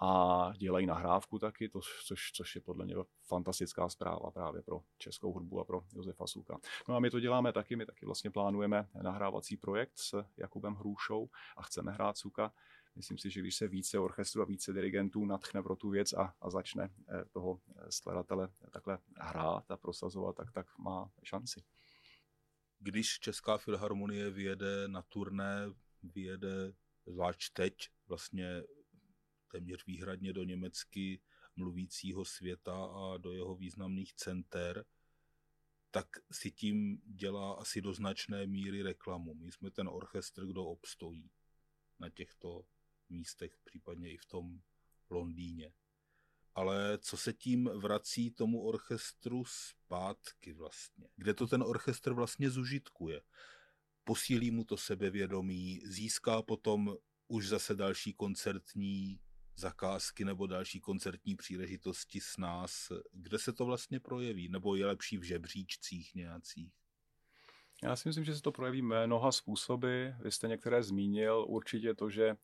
a 0.00 0.52
dělají 0.56 0.86
nahrávku 0.86 1.38
taky, 1.38 1.68
to, 1.68 1.80
což, 2.06 2.32
což 2.32 2.54
je 2.54 2.60
podle 2.60 2.84
mě 2.84 2.94
fantastická 3.22 3.88
zpráva 3.88 4.30
právě 4.30 4.62
pro 4.62 4.82
českou 4.98 5.32
hudbu 5.32 5.60
a 5.60 5.64
pro 5.64 5.82
Josefa 5.94 6.26
Suka. 6.26 6.58
No 6.88 6.96
a 6.96 7.00
my 7.00 7.10
to 7.10 7.20
děláme 7.20 7.52
taky, 7.52 7.76
my 7.76 7.86
taky 7.86 8.06
vlastně 8.06 8.30
plánujeme 8.30 8.88
nahrávací 9.02 9.56
projekt 9.56 9.98
s 9.98 10.24
Jakubem 10.36 10.74
Hrůšou 10.74 11.28
a 11.56 11.62
chceme 11.62 11.92
hrát 11.92 12.18
Suka. 12.18 12.52
Myslím 12.96 13.18
si, 13.18 13.30
že 13.30 13.40
když 13.40 13.56
se 13.56 13.68
více 13.68 13.98
orchestru 13.98 14.42
a 14.42 14.44
více 14.44 14.72
dirigentů 14.72 15.24
natchne 15.24 15.62
pro 15.62 15.76
tu 15.76 15.90
věc 15.90 16.12
a, 16.12 16.34
a 16.40 16.50
začne 16.50 16.88
eh, 17.08 17.24
toho 17.32 17.60
eh, 17.76 17.92
skladatele 17.92 18.48
takhle 18.70 18.98
hrát 19.16 19.70
a 19.70 19.76
prosazovat, 19.76 20.36
tak, 20.36 20.52
tak 20.52 20.78
má 20.78 21.10
šanci. 21.22 21.62
Když 22.78 23.18
Česká 23.20 23.58
filharmonie 23.58 24.30
vyjede 24.30 24.88
na 24.88 25.02
turné, 25.02 25.70
vyjede 26.02 26.72
zvlášť 27.06 27.52
teď 27.52 27.74
vlastně 28.08 28.62
téměř 29.46 29.86
výhradně 29.86 30.32
do 30.32 30.44
německy 30.44 31.20
mluvícího 31.56 32.24
světa 32.24 32.84
a 32.84 33.16
do 33.16 33.32
jeho 33.32 33.56
významných 33.56 34.14
center, 34.14 34.84
tak 35.90 36.06
si 36.32 36.50
tím 36.50 37.02
dělá 37.04 37.52
asi 37.52 37.80
do 37.80 37.92
značné 37.92 38.46
míry 38.46 38.82
reklamu. 38.82 39.34
My 39.34 39.52
jsme 39.52 39.70
ten 39.70 39.88
orchestr, 39.88 40.46
kdo 40.46 40.64
obstojí 40.64 41.30
na 41.98 42.10
těchto 42.10 42.66
místech, 43.08 43.58
případně 43.64 44.12
i 44.12 44.16
v 44.16 44.24
tom 44.24 44.60
Londýně. 45.10 45.72
Ale 46.54 46.98
co 46.98 47.16
se 47.16 47.32
tím 47.32 47.64
vrací 47.64 48.30
tomu 48.30 48.62
orchestru 48.62 49.44
zpátky 49.44 50.52
vlastně? 50.52 51.08
Kde 51.16 51.34
to 51.34 51.46
ten 51.46 51.62
orchestr 51.62 52.12
vlastně 52.12 52.50
zužitkuje? 52.50 53.22
Posílí 54.04 54.50
mu 54.50 54.64
to 54.64 54.76
sebevědomí, 54.76 55.80
získá 55.84 56.42
potom 56.42 56.96
už 57.28 57.48
zase 57.48 57.74
další 57.74 58.12
koncertní 58.12 59.20
zakázky 59.56 60.24
nebo 60.24 60.46
další 60.46 60.80
koncertní 60.80 61.36
příležitosti 61.36 62.20
s 62.20 62.36
nás, 62.36 62.92
kde 63.12 63.38
se 63.38 63.52
to 63.52 63.64
vlastně 63.64 64.00
projeví? 64.00 64.48
Nebo 64.48 64.76
je 64.76 64.86
lepší 64.86 65.18
v 65.18 65.22
žebříčcích 65.22 66.14
nějakých? 66.14 66.72
Já 67.82 67.96
si 67.96 68.08
myslím, 68.08 68.24
že 68.24 68.34
se 68.34 68.42
to 68.42 68.52
projeví 68.52 68.82
mnoha 68.82 69.32
způsoby. 69.32 70.08
Vy 70.22 70.32
jste 70.32 70.48
některé 70.48 70.82
zmínil. 70.82 71.44
Určitě 71.48 71.94
to, 71.94 72.10
že 72.10 72.36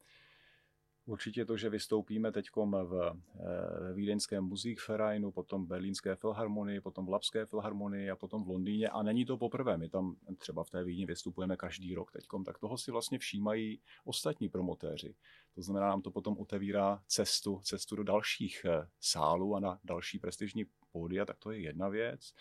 Určitě 1.07 1.45
to, 1.45 1.57
že 1.57 1.71
vystoupíme 1.71 2.33
teď 2.33 2.47
v 2.57 3.12
eh, 3.12 3.93
Vídeňském 3.95 4.45
Musikvereinu, 4.45 5.33
potom 5.33 5.67
Berlínské 5.67 6.17
filharmonii, 6.17 6.81
potom 6.81 7.07
v 7.07 7.09
Lapské 7.09 7.47
filharmonii 7.47 8.11
a 8.11 8.17
potom 8.17 8.45
v 8.45 8.49
Londýně. 8.49 8.88
A 8.88 9.03
není 9.03 9.25
to 9.25 9.37
poprvé, 9.37 9.77
my 9.77 9.88
tam 9.88 10.17
třeba 10.38 10.65
v 10.65 10.71
té 10.71 10.85
Vídni 10.85 11.07
vystupujeme 11.07 11.57
každý 11.57 11.95
rok 11.95 12.12
teď, 12.12 12.25
tak 12.45 12.59
toho 12.59 12.79
si 12.79 12.91
vlastně 12.91 13.19
všímají 13.19 13.81
ostatní 14.05 14.49
promotéři. 14.49 15.15
To 15.55 15.62
znamená, 15.62 15.87
nám 15.87 16.03
to 16.03 16.11
potom 16.11 16.38
otevírá 16.38 17.03
cestu, 17.07 17.61
cestu 17.65 17.97
do 17.97 18.03
dalších 18.03 18.65
eh, 18.65 18.88
sálů 19.01 19.57
a 19.57 19.61
na 19.61 19.81
další 19.85 20.19
prestižní 20.19 20.65
pódia, 20.93 21.25
tak 21.25 21.38
to 21.38 21.51
je 21.51 21.61
jedna 21.61 21.88
věc. 21.88 22.33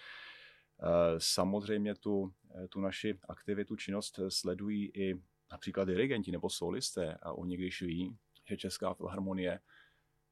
Samozřejmě 1.17 1.95
tu, 1.95 2.33
tu 2.69 2.81
naši 2.81 3.19
aktivitu, 3.29 3.75
činnost 3.75 4.19
sledují 4.29 4.91
i 4.93 5.21
například 5.51 5.85
dirigenti 5.85 6.31
nebo 6.31 6.49
solisté 6.49 7.17
a 7.21 7.33
oni 7.33 7.57
když 7.57 7.81
ví, 7.81 8.17
že 8.51 8.57
Česká 8.57 8.93
filharmonie 8.93 9.59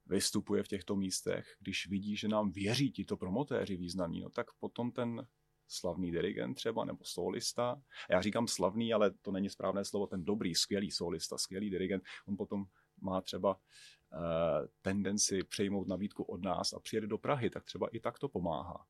vystupuje 0.06 0.64
v 0.64 0.68
těchto 0.68 0.96
místech, 0.96 1.56
když 1.60 1.88
vidí, 1.88 2.16
že 2.16 2.28
nám 2.28 2.52
věří 2.52 2.92
tito 2.92 3.18
promotéři 3.18 3.78
významní, 3.78 4.22
no 4.22 4.30
tak 4.30 4.48
potom 4.60 4.92
ten 4.92 5.28
slavný 5.68 6.12
dirigent 6.12 6.56
třeba, 6.56 6.86
nebo 6.86 7.00
solista. 7.04 7.82
Já 8.10 8.22
říkám 8.22 8.48
slavný, 8.48 8.94
ale 8.94 9.12
to 9.12 9.32
není 9.32 9.50
správné 9.50 9.86
slovo, 9.86 10.08
ten 10.08 10.26
dobrý, 10.26 10.56
skvělý 10.56 10.92
solista, 10.92 11.38
skvělý 11.38 11.70
dirigent, 11.70 12.04
on 12.28 12.38
potom 12.38 12.66
má 13.02 13.22
třeba 13.22 13.56
uh, 13.56 14.68
tendenci 14.82 15.44
přejmout 15.44 15.88
nabídku 15.88 16.24
od 16.24 16.42
nás 16.42 16.74
a 16.74 16.80
přijede 16.80 17.08
do 17.08 17.18
Prahy, 17.18 17.50
tak 17.50 17.66
třeba 17.66 17.88
i 17.88 18.00
tak 18.00 18.20
to 18.20 18.30
pomáhá. 18.30 18.86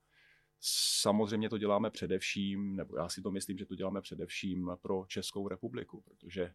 Samozřejmě 1.02 1.50
to 1.50 1.58
děláme 1.58 1.90
především, 1.90 2.76
nebo 2.76 2.98
já 2.98 3.10
si 3.10 3.22
to 3.22 3.32
myslím, 3.32 3.58
že 3.58 3.66
to 3.66 3.76
děláme 3.76 4.02
především 4.02 4.72
pro 4.82 5.06
Českou 5.08 5.48
republiku, 5.48 6.02
protože 6.02 6.54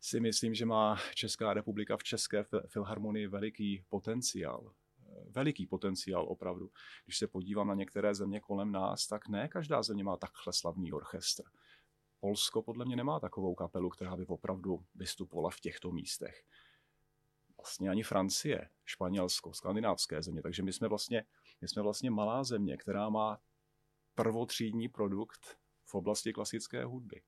si 0.00 0.20
myslím, 0.20 0.54
že 0.54 0.66
má 0.66 0.96
Česká 1.14 1.54
republika 1.54 1.96
v 1.96 2.02
České 2.02 2.44
filharmonii 2.66 3.26
veliký 3.26 3.84
potenciál. 3.88 4.72
Veliký 5.30 5.66
potenciál 5.66 6.24
opravdu. 6.28 6.70
Když 7.04 7.18
se 7.18 7.26
podívám 7.26 7.68
na 7.68 7.74
některé 7.74 8.14
země 8.14 8.40
kolem 8.40 8.72
nás, 8.72 9.06
tak 9.06 9.28
ne 9.28 9.48
každá 9.48 9.82
země 9.82 10.04
má 10.04 10.16
takhle 10.16 10.52
slavný 10.52 10.92
orchestr. 10.92 11.42
Polsko 12.20 12.62
podle 12.62 12.84
mě 12.84 12.96
nemá 12.96 13.20
takovou 13.20 13.54
kapelu, 13.54 13.90
která 13.90 14.16
by 14.16 14.26
opravdu 14.26 14.84
vystupovala 14.94 15.50
v 15.50 15.60
těchto 15.60 15.90
místech. 15.90 16.44
Vlastně 17.56 17.90
ani 17.90 18.02
Francie, 18.02 18.68
Španělsko, 18.84 19.54
skandinávské 19.54 20.22
země. 20.22 20.42
Takže 20.42 20.62
my 20.62 20.72
jsme 20.72 20.88
vlastně, 20.88 21.24
my 21.60 21.68
jsme 21.68 21.82
vlastně 21.82 22.10
malá 22.10 22.44
země, 22.44 22.76
která 22.76 23.08
má 23.08 23.40
prvotřídní 24.14 24.88
produkt 24.88 25.58
v 25.84 25.94
oblasti 25.94 26.32
klasické 26.32 26.84
hudby 26.84 27.22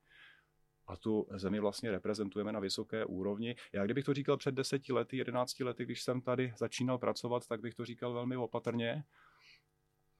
a 0.87 0.97
tu 0.97 1.27
zemi 1.31 1.61
vlastně 1.61 1.90
reprezentujeme 1.90 2.53
na 2.53 2.61
vysoké 2.61 3.05
úrovni. 3.05 3.57
Já 3.73 3.85
kdybych 3.85 4.05
to 4.05 4.14
říkal 4.14 4.37
před 4.37 4.55
deseti 4.55 4.92
lety, 4.92 5.16
jedenácti 5.16 5.64
lety, 5.64 5.85
když 5.85 6.03
jsem 6.03 6.21
tady 6.21 6.55
začínal 6.59 6.99
pracovat, 6.99 7.47
tak 7.47 7.61
bych 7.61 7.75
to 7.75 7.85
říkal 7.85 8.12
velmi 8.12 8.37
opatrně, 8.37 9.05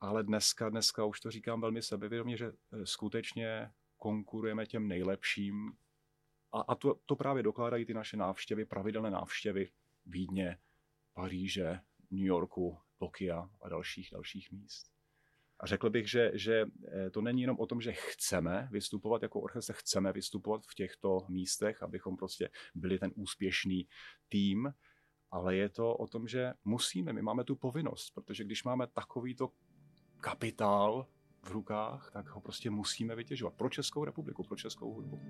ale 0.01 0.23
dneska, 0.23 0.69
dneska 0.69 1.05
už 1.05 1.21
to 1.21 1.31
říkám 1.31 1.61
velmi 1.61 1.83
sebevědomě, 1.83 2.37
že 2.37 2.47
eh, 2.47 2.87
skutečně 2.87 3.71
konkurujeme 3.97 4.67
těm 4.67 4.89
nejlepším 4.89 5.73
a, 6.53 6.61
a 6.61 6.75
to, 6.75 6.95
to 7.07 7.17
právě 7.17 7.43
dokládají 7.43 7.85
ty 7.85 7.95
naše 7.95 8.17
návštěvy, 8.17 8.65
pravidelné 8.65 9.11
návštěvy 9.11 9.71
Vídně, 10.07 10.59
Paříže, 11.13 11.81
New 12.11 12.27
Yorku, 12.27 12.79
Tokia 12.99 13.51
a 13.61 13.69
dalších, 13.69 14.09
dalších 14.13 14.53
míst. 14.53 14.93
A 15.63 15.67
řekl 15.67 15.91
bych, 15.91 16.11
že, 16.11 16.31
že 16.35 16.65
eh, 16.89 17.11
to 17.11 17.21
není 17.21 17.43
jenom 17.43 17.57
o 17.61 17.67
tom, 17.67 17.81
že 17.81 17.93
chceme 17.93 18.69
vystupovat 18.73 19.23
jako 19.23 19.41
orchestr, 19.41 19.73
chceme 19.73 20.13
vystupovat 20.13 20.63
v 20.67 20.75
těchto 20.75 21.19
místech, 21.29 21.83
abychom 21.83 22.17
prostě 22.17 22.51
byli 22.75 22.99
ten 22.99 23.11
úspěšný 23.15 23.87
tým, 24.29 24.73
ale 25.31 25.57
je 25.57 25.69
to 25.69 25.97
o 25.97 26.07
tom, 26.07 26.29
že 26.29 26.53
musíme, 26.65 27.13
my 27.13 27.23
máme 27.23 27.45
tu 27.45 27.57
povinnost, 27.57 28.11
protože 28.15 28.45
když 28.45 28.65
máme 28.65 28.87
takovýto 28.87 29.49
kapitál 30.21 31.07
v 31.43 31.51
rukách, 31.51 32.11
tak 32.13 32.29
ho 32.29 32.41
prostě 32.41 32.71
musíme 32.71 33.17
vytěžovat 33.17 33.55
pro 33.55 33.71
Českou 33.71 34.05
republiku, 34.05 34.43
pro 34.43 34.57
Českou 34.57 34.95
hudbu. 34.95 35.21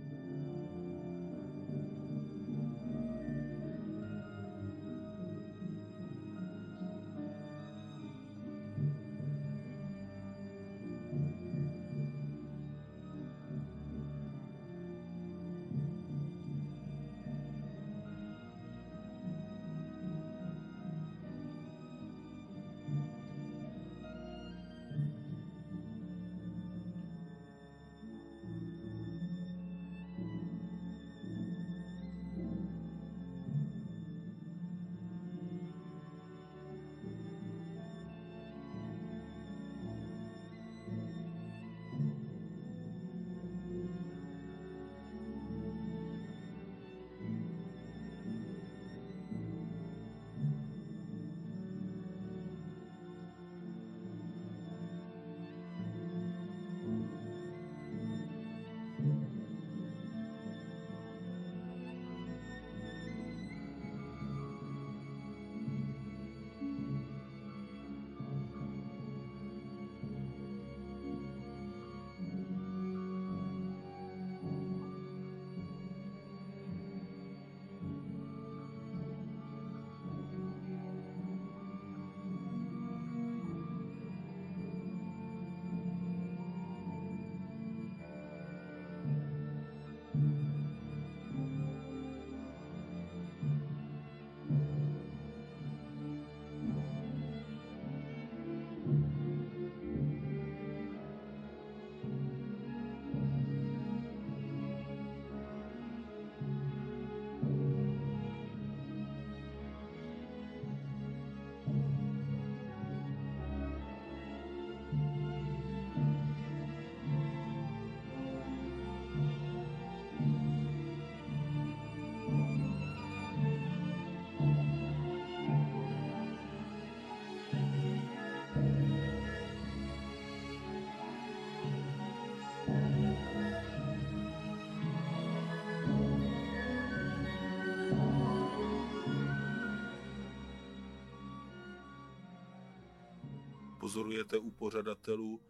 Pozorujete 143.92 144.38
u 144.38 144.50
pořadatelů, 144.50 145.40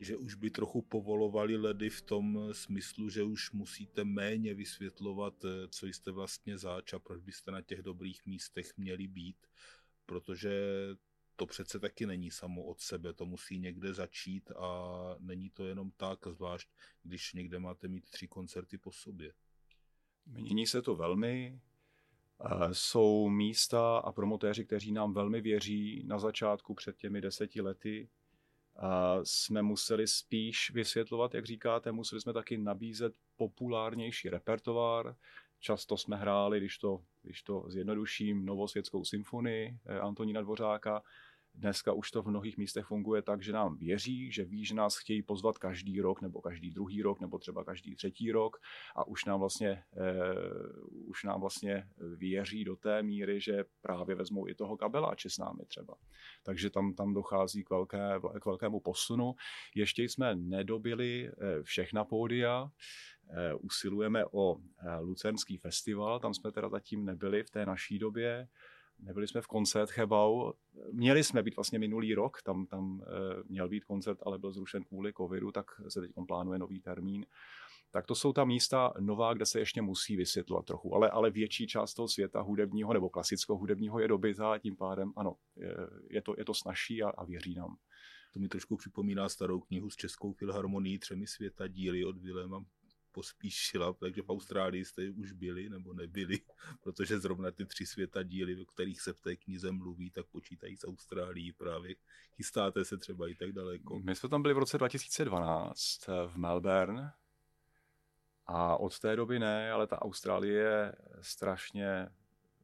že 0.00 0.16
už 0.16 0.34
by 0.34 0.50
trochu 0.50 0.82
povolovali 0.82 1.56
ledy 1.56 1.90
v 1.90 2.02
tom 2.02 2.48
smyslu, 2.52 3.08
že 3.08 3.22
už 3.22 3.52
musíte 3.52 4.04
méně 4.04 4.54
vysvětlovat, 4.54 5.44
eh, 5.44 5.68
co 5.68 5.86
jste 5.86 6.10
vlastně 6.10 6.58
zač 6.58 6.92
a 6.92 6.98
proč 6.98 7.22
byste 7.22 7.50
na 7.50 7.62
těch 7.62 7.82
dobrých 7.82 8.26
místech 8.26 8.76
měli 8.76 9.08
být, 9.08 9.46
protože 10.06 10.52
to 11.36 11.46
přece 11.46 11.78
taky 11.80 12.06
není 12.06 12.30
samo 12.30 12.64
od 12.64 12.80
sebe, 12.80 13.12
to 13.12 13.26
musí 13.26 13.58
někde 13.58 13.94
začít 13.94 14.50
a 14.50 14.70
není 15.18 15.50
to 15.50 15.64
jenom 15.64 15.90
tak, 15.96 16.26
zvlášť 16.26 16.68
když 17.02 17.32
někde 17.32 17.58
máte 17.58 17.88
mít 17.88 18.10
tři 18.10 18.28
koncerty 18.28 18.78
po 18.78 18.92
sobě. 18.92 19.32
Mění 20.26 20.66
se 20.66 20.82
to 20.82 20.96
velmi, 20.96 21.60
jsou 22.72 23.28
místa 23.28 23.98
a 23.98 24.12
promotéři, 24.12 24.64
kteří 24.64 24.92
nám 24.92 25.12
velmi 25.12 25.40
věří. 25.40 26.02
Na 26.06 26.18
začátku 26.18 26.74
před 26.74 26.96
těmi 26.96 27.20
deseti 27.20 27.60
lety 27.60 28.08
jsme 29.22 29.62
museli 29.62 30.06
spíš 30.06 30.70
vysvětlovat, 30.74 31.34
jak 31.34 31.46
říkáte, 31.46 31.92
museli 31.92 32.20
jsme 32.20 32.32
taky 32.32 32.58
nabízet 32.58 33.14
populárnější 33.36 34.28
repertoár. 34.28 35.16
Často 35.60 35.96
jsme 35.96 36.16
hráli, 36.16 36.60
když 36.60 36.78
to, 36.78 37.04
když 37.22 37.42
to 37.42 37.64
zjednoduším, 37.68 38.44
Novosvětskou 38.44 39.04
symfonii 39.04 39.78
eh, 39.86 39.98
Antonína 39.98 40.40
Dvořáka. 40.40 41.02
Dneska 41.54 41.92
už 41.92 42.10
to 42.10 42.22
v 42.22 42.26
mnohých 42.26 42.56
místech 42.56 42.86
funguje 42.86 43.22
tak, 43.22 43.42
že 43.42 43.52
nám 43.52 43.76
věří, 43.76 44.32
že 44.32 44.44
ví, 44.44 44.64
že 44.64 44.74
nás 44.74 44.96
chtějí 44.96 45.22
pozvat 45.22 45.58
každý 45.58 46.00
rok, 46.00 46.22
nebo 46.22 46.40
každý 46.40 46.70
druhý 46.70 47.02
rok, 47.02 47.20
nebo 47.20 47.38
třeba 47.38 47.64
každý 47.64 47.94
třetí 47.94 48.32
rok 48.32 48.56
a 48.96 49.06
už 49.06 49.24
nám 49.24 49.40
vlastně, 49.40 49.84
uh, 49.96 51.08
už 51.08 51.24
nám 51.24 51.40
vlastně 51.40 51.88
věří 52.16 52.64
do 52.64 52.76
té 52.76 53.02
míry, 53.02 53.40
že 53.40 53.64
právě 53.80 54.14
vezmou 54.14 54.48
i 54.48 54.54
toho 54.54 54.76
kabeláče 54.76 55.30
s 55.30 55.38
námi 55.38 55.64
třeba. 55.66 55.94
Takže 56.42 56.70
tam, 56.70 56.94
tam 56.94 57.14
dochází 57.14 57.64
k, 57.64 57.70
velké, 57.70 57.98
k 58.40 58.46
velkému 58.46 58.80
posunu. 58.80 59.34
Ještě 59.74 60.02
jsme 60.02 60.34
nedobili 60.34 61.28
eh, 61.28 61.62
všechna 61.62 62.04
pódia, 62.04 62.70
eh, 63.30 63.54
usilujeme 63.54 64.24
o 64.32 64.56
Lucernský 65.00 65.56
festival, 65.56 66.20
tam 66.20 66.34
jsme 66.34 66.52
teda 66.52 66.68
zatím 66.68 67.04
nebyli 67.04 67.42
v 67.42 67.50
té 67.50 67.66
naší 67.66 67.98
době, 67.98 68.48
Nebyli 69.02 69.28
jsme 69.28 69.40
v 69.40 69.46
koncert 69.46 69.90
Chebau. 69.90 70.52
Měli 70.92 71.24
jsme 71.24 71.42
být 71.42 71.56
vlastně 71.56 71.78
minulý 71.78 72.14
rok, 72.14 72.42
tam, 72.42 72.66
tam 72.66 73.02
e, 73.02 73.42
měl 73.48 73.68
být 73.68 73.84
koncert, 73.84 74.18
ale 74.26 74.38
byl 74.38 74.52
zrušen 74.52 74.84
kvůli 74.84 75.12
covidu, 75.12 75.52
tak 75.52 75.66
se 75.88 76.00
teď 76.00 76.10
plánuje 76.26 76.58
nový 76.58 76.80
termín. 76.80 77.26
Tak 77.90 78.06
to 78.06 78.14
jsou 78.14 78.32
ta 78.32 78.44
místa 78.44 78.92
nová, 79.00 79.34
kde 79.34 79.46
se 79.46 79.58
ještě 79.58 79.82
musí 79.82 80.16
vysvětlovat 80.16 80.66
trochu, 80.66 80.94
ale, 80.94 81.10
ale 81.10 81.30
větší 81.30 81.66
část 81.66 81.94
toho 81.94 82.08
světa 82.08 82.40
hudebního 82.40 82.92
nebo 82.92 83.10
klasického 83.10 83.58
hudebního 83.58 84.00
je 84.00 84.08
dobytá 84.08 84.58
tím 84.58 84.76
pádem 84.76 85.12
ano, 85.16 85.36
je, 85.56 85.76
je, 86.10 86.22
to, 86.22 86.34
je 86.38 86.44
to 86.44 86.54
snažší 86.54 87.02
a, 87.02 87.08
a 87.10 87.24
věří 87.24 87.54
nám. 87.54 87.76
To 88.32 88.40
mi 88.40 88.48
trošku 88.48 88.76
připomíná 88.76 89.28
starou 89.28 89.60
knihu 89.60 89.90
s 89.90 89.96
Českou 89.96 90.32
filharmonií 90.32 90.98
Třemi 90.98 91.26
světa 91.26 91.68
díly 91.68 92.04
od 92.04 92.18
Viléma 92.18 92.64
pospíšila, 93.12 93.92
takže 93.92 94.22
v 94.22 94.30
Austrálii 94.30 94.84
jste 94.84 95.10
už 95.10 95.32
byli 95.32 95.68
nebo 95.68 95.92
nebyli, 95.92 96.38
protože 96.80 97.18
zrovna 97.18 97.50
ty 97.50 97.66
tři 97.66 97.86
světa 97.86 98.22
díly, 98.22 98.56
o 98.56 98.64
kterých 98.64 99.00
se 99.00 99.12
v 99.12 99.20
té 99.20 99.36
knize 99.36 99.72
mluví, 99.72 100.10
tak 100.10 100.26
počítají 100.26 100.76
s 100.76 100.86
Austrálií 100.86 101.52
právě. 101.52 101.94
Chystáte 102.36 102.84
se 102.84 102.98
třeba 102.98 103.28
i 103.28 103.34
tak 103.34 103.52
daleko. 103.52 103.98
My 103.98 104.14
jsme 104.14 104.28
tam 104.28 104.42
byli 104.42 104.54
v 104.54 104.58
roce 104.58 104.78
2012 104.78 106.08
eh, 106.08 106.12
v 106.28 106.36
Melbourne 106.36 107.12
a 108.46 108.76
od 108.76 108.98
té 108.98 109.16
doby 109.16 109.38
ne, 109.38 109.72
ale 109.72 109.86
ta 109.86 110.02
Austrálie 110.02 110.54
je 110.54 110.94
strašně 111.20 112.08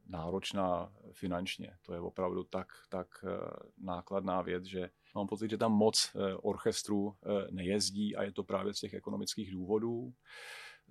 náročná 0.05 0.93
finančně. 1.11 1.77
To 1.81 1.93
je 1.93 1.99
opravdu 1.99 2.43
tak, 2.43 2.67
tak 2.89 3.07
eh, 3.27 3.49
nákladná 3.77 4.41
věc, 4.41 4.63
že 4.63 4.89
mám 5.19 5.27
pocit, 5.27 5.49
že 5.49 5.57
tam 5.57 5.71
moc 5.71 6.11
eh, 6.15 6.35
orchestrů 6.35 7.13
eh, 7.13 7.47
nejezdí 7.51 8.15
a 8.15 8.23
je 8.23 8.31
to 8.31 8.43
právě 8.43 8.73
z 8.73 8.79
těch 8.79 8.93
ekonomických 8.93 9.51
důvodů. 9.51 10.13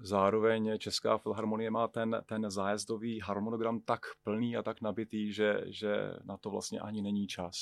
Zároveň 0.03 0.79
Česká 0.79 1.19
filharmonie 1.19 1.71
má 1.71 1.89
ten, 1.89 2.23
ten 2.27 2.51
zájezdový 2.51 3.21
harmonogram 3.21 3.81
tak 3.81 4.01
plný 4.23 4.57
a 4.57 4.63
tak 4.63 4.81
nabitý, 4.81 5.33
že, 5.33 5.61
že 5.67 6.15
na 6.25 6.37
to 6.37 6.51
vlastně 6.51 6.81
ani 6.81 7.03
není 7.03 7.27
čas 7.27 7.55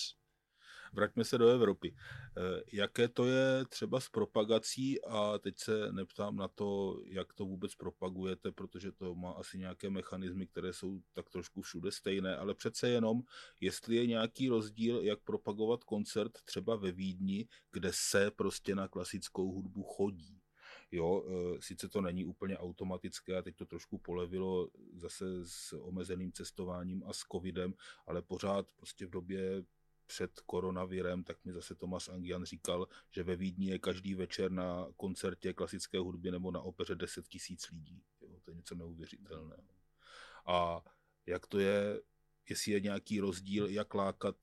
vraťme 0.97 1.25
se 1.25 1.39
do 1.39 1.49
Evropy. 1.49 1.95
Eh, 1.97 2.63
jaké 2.73 3.09
to 3.09 3.27
je 3.27 3.65
třeba 3.69 4.01
s 4.01 4.09
propagací 4.09 5.03
a 5.05 5.39
teď 5.39 5.59
se 5.59 5.93
neptám 5.93 6.37
na 6.37 6.49
to, 6.49 7.01
jak 7.05 7.33
to 7.33 7.45
vůbec 7.45 7.75
propagujete, 7.75 8.53
protože 8.53 8.93
to 8.93 9.15
má 9.15 9.33
asi 9.33 9.59
nějaké 9.59 9.91
mechanismy, 9.91 10.47
které 10.47 10.73
jsou 10.73 11.01
tak 11.13 11.31
trošku 11.31 11.63
všude 11.63 11.93
stejné, 11.93 12.37
ale 12.37 12.55
přece 12.55 12.89
jenom, 12.89 13.23
jestli 13.61 13.97
je 13.97 14.07
nějaký 14.07 14.49
rozdíl, 14.49 15.01
jak 15.01 15.21
propagovat 15.21 15.85
koncert 15.85 16.33
třeba 16.45 16.77
ve 16.77 16.93
Vídni, 16.93 17.49
kde 17.73 17.91
se 17.93 18.31
prostě 18.31 18.75
na 18.75 18.89
klasickou 18.89 19.53
hudbu 19.53 19.83
chodí. 19.83 20.41
Jo, 20.93 21.25
eh, 21.27 21.59
sice 21.61 21.89
to 21.89 22.01
není 22.01 22.25
úplně 22.25 22.59
automatické 22.59 23.37
a 23.37 23.43
teď 23.43 23.57
to 23.57 23.67
trošku 23.67 23.99
polevilo 23.99 24.69
zase 24.95 25.25
s 25.45 25.73
omezeným 25.73 26.33
cestováním 26.33 27.03
a 27.07 27.13
s 27.13 27.19
covidem, 27.33 27.75
ale 28.07 28.23
pořád 28.23 28.67
prostě 28.77 29.07
v 29.07 29.11
době 29.11 29.63
před 30.07 30.41
koronavirem, 30.41 31.25
tak 31.25 31.45
mi 31.45 31.53
zase 31.53 31.75
Tomas 31.75 32.09
Angian 32.09 32.45
říkal, 32.45 32.89
že 33.11 33.23
ve 33.23 33.37
Vídni 33.37 33.67
je 33.67 33.79
každý 33.79 34.15
večer 34.15 34.51
na 34.51 34.87
koncertě 34.97 35.53
klasické 35.53 35.99
hudby 35.99 36.31
nebo 36.31 36.51
na 36.51 36.61
opeře 36.61 36.95
10 36.95 37.29
tisíc 37.29 37.71
lidí. 37.71 38.03
Jo, 38.21 38.41
to 38.45 38.51
je 38.51 38.55
něco 38.55 38.75
neuvěřitelného. 38.75 39.69
A 40.47 40.85
jak 41.27 41.47
to 41.47 41.59
je, 41.59 42.03
jestli 42.49 42.73
je 42.73 42.81
nějaký 42.81 43.21
rozdíl, 43.21 43.67
jak 43.67 43.95
lákat 43.95 44.37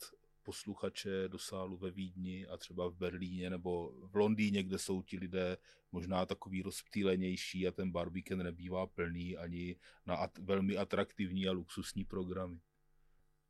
posluchače 0.43 1.28
do 1.28 1.39
sálu 1.39 1.78
ve 1.78 1.91
Vídni 1.91 2.47
a 2.47 2.58
třeba 2.58 2.88
v 2.88 2.95
Berlíně 2.95 3.49
nebo 3.49 3.91
v 4.08 4.15
Londýně, 4.15 4.63
kde 4.63 4.78
jsou 4.78 5.02
ti 5.02 5.17
lidé 5.19 5.58
možná 5.91 6.26
takový 6.26 6.62
rozptýlenější 6.62 7.67
a 7.67 7.71
ten 7.71 7.91
bar 7.91 8.10
weekend 8.10 8.43
nebývá 8.43 8.88
plný 8.88 9.38
ani 9.38 9.76
na 10.06 10.15
at- 10.15 10.38
velmi 10.39 10.78
atraktivní 10.78 11.47
a 11.47 11.52
luxusní 11.52 12.06
programy. 12.06 12.60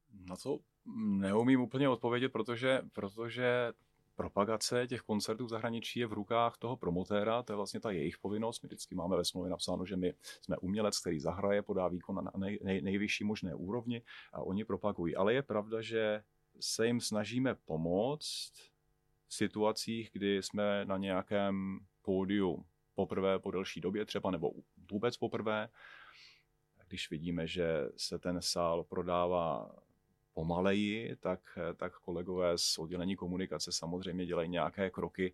Na 0.09 0.35
co 0.35 0.59
Neumím 0.95 1.61
úplně 1.61 1.89
odpovědět, 1.89 2.29
protože, 2.29 2.81
protože 2.93 3.73
propagace 4.15 4.87
těch 4.87 5.01
koncertů 5.01 5.45
v 5.45 5.49
zahraničí 5.49 5.99
je 5.99 6.07
v 6.07 6.13
rukách 6.13 6.57
toho 6.57 6.77
promotéra, 6.77 7.43
to 7.43 7.53
je 7.53 7.57
vlastně 7.57 7.79
ta 7.79 7.91
jejich 7.91 8.17
povinnost. 8.17 8.63
My 8.63 8.67
vždycky 8.67 8.95
máme 8.95 9.17
ve 9.17 9.25
smlouvě 9.25 9.49
napsáno, 9.49 9.85
že 9.85 9.95
my 9.95 10.13
jsme 10.41 10.57
umělec, 10.57 10.99
který 10.99 11.19
zahraje, 11.19 11.61
podá 11.61 11.87
výkon 11.87 12.15
na 12.15 12.31
nej, 12.37 12.59
nej, 12.63 12.81
nejvyšší 12.81 13.23
možné 13.23 13.55
úrovni 13.55 14.01
a 14.33 14.41
oni 14.41 14.65
propagují. 14.65 15.15
Ale 15.15 15.33
je 15.33 15.41
pravda, 15.41 15.81
že 15.81 16.23
se 16.59 16.87
jim 16.87 17.01
snažíme 17.01 17.55
pomoct 17.55 18.53
v 19.27 19.33
situacích, 19.33 20.09
kdy 20.13 20.43
jsme 20.43 20.85
na 20.85 20.97
nějakém 20.97 21.79
pódiu 22.01 22.65
poprvé 22.95 23.39
po 23.39 23.51
delší 23.51 23.81
době 23.81 24.05
třeba, 24.05 24.31
nebo 24.31 24.51
vůbec 24.91 25.17
poprvé, 25.17 25.69
když 26.87 27.09
vidíme, 27.09 27.47
že 27.47 27.89
se 27.97 28.19
ten 28.19 28.41
sál 28.41 28.83
prodává 28.83 29.75
pomaleji, 30.33 31.15
tak, 31.19 31.39
tak 31.77 31.93
kolegové 31.99 32.57
z 32.57 32.77
oddělení 32.77 33.15
komunikace 33.15 33.71
samozřejmě 33.71 34.25
dělají 34.25 34.49
nějaké 34.49 34.89
kroky. 34.89 35.33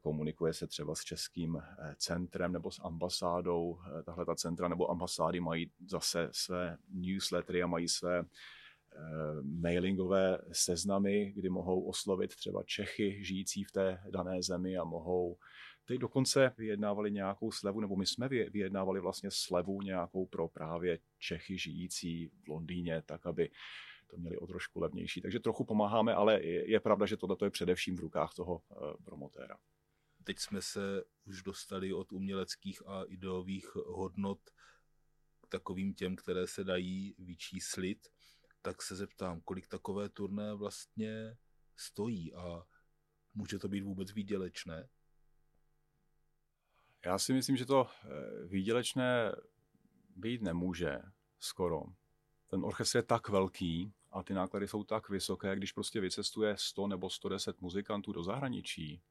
Komunikuje 0.00 0.54
se 0.54 0.66
třeba 0.66 0.94
s 0.94 1.00
českým 1.00 1.56
eh, 1.56 1.94
centrem 1.98 2.52
nebo 2.52 2.70
s 2.70 2.80
ambasádou. 2.84 3.78
Eh, 3.86 4.02
tahle 4.02 4.26
ta 4.26 4.34
centra 4.34 4.68
nebo 4.68 4.90
ambasády 4.90 5.40
mají 5.40 5.70
zase 5.86 6.28
své 6.32 6.76
newslettery 6.88 7.62
a 7.62 7.66
mají 7.66 7.88
své 7.88 8.18
eh, 8.18 8.24
mailingové 9.42 10.38
seznamy, 10.52 11.32
kdy 11.36 11.48
mohou 11.50 11.82
oslovit 11.82 12.36
třeba 12.36 12.62
Čechy 12.62 13.24
žijící 13.24 13.64
v 13.64 13.72
té 13.72 14.02
dané 14.10 14.42
zemi 14.42 14.76
a 14.76 14.84
mohou 14.84 15.36
Teď 15.84 15.98
dokonce 15.98 16.54
vyjednávali 16.58 17.12
nějakou 17.12 17.52
slevu, 17.52 17.80
nebo 17.80 17.96
my 17.96 18.06
jsme 18.06 18.28
vyjednávali 18.28 19.00
vlastně 19.00 19.30
slevu 19.30 19.82
nějakou 19.82 20.26
pro 20.26 20.48
právě 20.48 20.98
Čechy 21.18 21.58
žijící 21.58 22.28
v 22.28 22.48
Londýně, 22.48 23.02
tak 23.06 23.26
aby 23.26 23.50
to 24.06 24.16
měli 24.16 24.36
o 24.36 24.46
trošku 24.46 24.80
levnější. 24.80 25.20
Takže 25.20 25.40
trochu 25.40 25.64
pomáháme, 25.64 26.14
ale 26.14 26.42
je, 26.42 26.80
pravda, 26.80 27.06
že 27.06 27.16
tohle 27.16 27.36
je 27.44 27.50
především 27.50 27.96
v 27.96 28.00
rukách 28.00 28.34
toho 28.34 28.54
uh, 28.54 28.92
promotéra. 29.04 29.56
Teď 30.24 30.38
jsme 30.38 30.62
se 30.62 31.04
už 31.24 31.42
dostali 31.42 31.92
od 31.92 32.12
uměleckých 32.12 32.86
a 32.86 33.04
ideových 33.04 33.74
hodnot 33.74 34.40
k 35.40 35.48
takovým 35.48 35.94
těm, 35.94 36.16
které 36.16 36.46
se 36.46 36.64
dají 36.64 37.14
vyčíslit, 37.18 38.08
tak 38.62 38.82
se 38.82 38.96
zeptám, 38.96 39.40
kolik 39.40 39.68
takové 39.68 40.08
turné 40.08 40.54
vlastně 40.54 41.36
stojí 41.76 42.34
a 42.34 42.62
může 43.34 43.58
to 43.58 43.68
být 43.68 43.80
vůbec 43.80 44.12
výdělečné? 44.12 44.88
Já 47.04 47.18
si 47.18 47.32
myslím, 47.32 47.56
že 47.56 47.66
to 47.66 47.88
eh, 47.88 48.08
výdělečné 48.46 49.32
být 50.16 50.42
nemůže 50.42 50.98
skoro. 51.38 51.82
Ten 52.50 52.64
orchestr 52.64 52.96
je 52.96 53.02
tak 53.02 53.28
velký 53.28 53.92
a 54.12 54.22
ty 54.22 54.34
náklady 54.34 54.68
jsou 54.68 54.84
tak 54.84 55.08
vysoké, 55.08 55.56
když 55.56 55.72
prostě 55.72 56.00
vycestuje 56.00 56.56
100 56.58 56.86
nebo 56.86 57.10
110 57.10 57.60
muzikantů 57.60 58.12
do 58.12 58.22
zahraničí, 58.22 59.02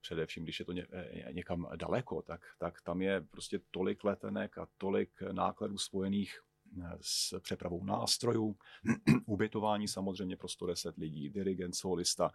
především 0.00 0.44
když 0.44 0.58
je 0.58 0.64
to 0.64 0.72
ně, 0.72 0.86
eh, 0.92 1.32
někam 1.32 1.68
daleko, 1.76 2.22
tak, 2.22 2.40
tak 2.58 2.82
tam 2.82 3.02
je 3.02 3.20
prostě 3.20 3.60
tolik 3.70 4.04
letenek 4.04 4.58
a 4.58 4.68
tolik 4.78 5.22
nákladů 5.32 5.78
spojených 5.78 6.40
eh, 6.82 6.98
s 7.00 7.40
přepravou 7.40 7.84
nástrojů, 7.84 8.56
ubytování 9.26 9.88
samozřejmě 9.88 10.36
pro 10.36 10.48
110 10.48 10.96
lidí, 10.96 11.30
dirigent, 11.30 11.74
solista. 11.74 12.30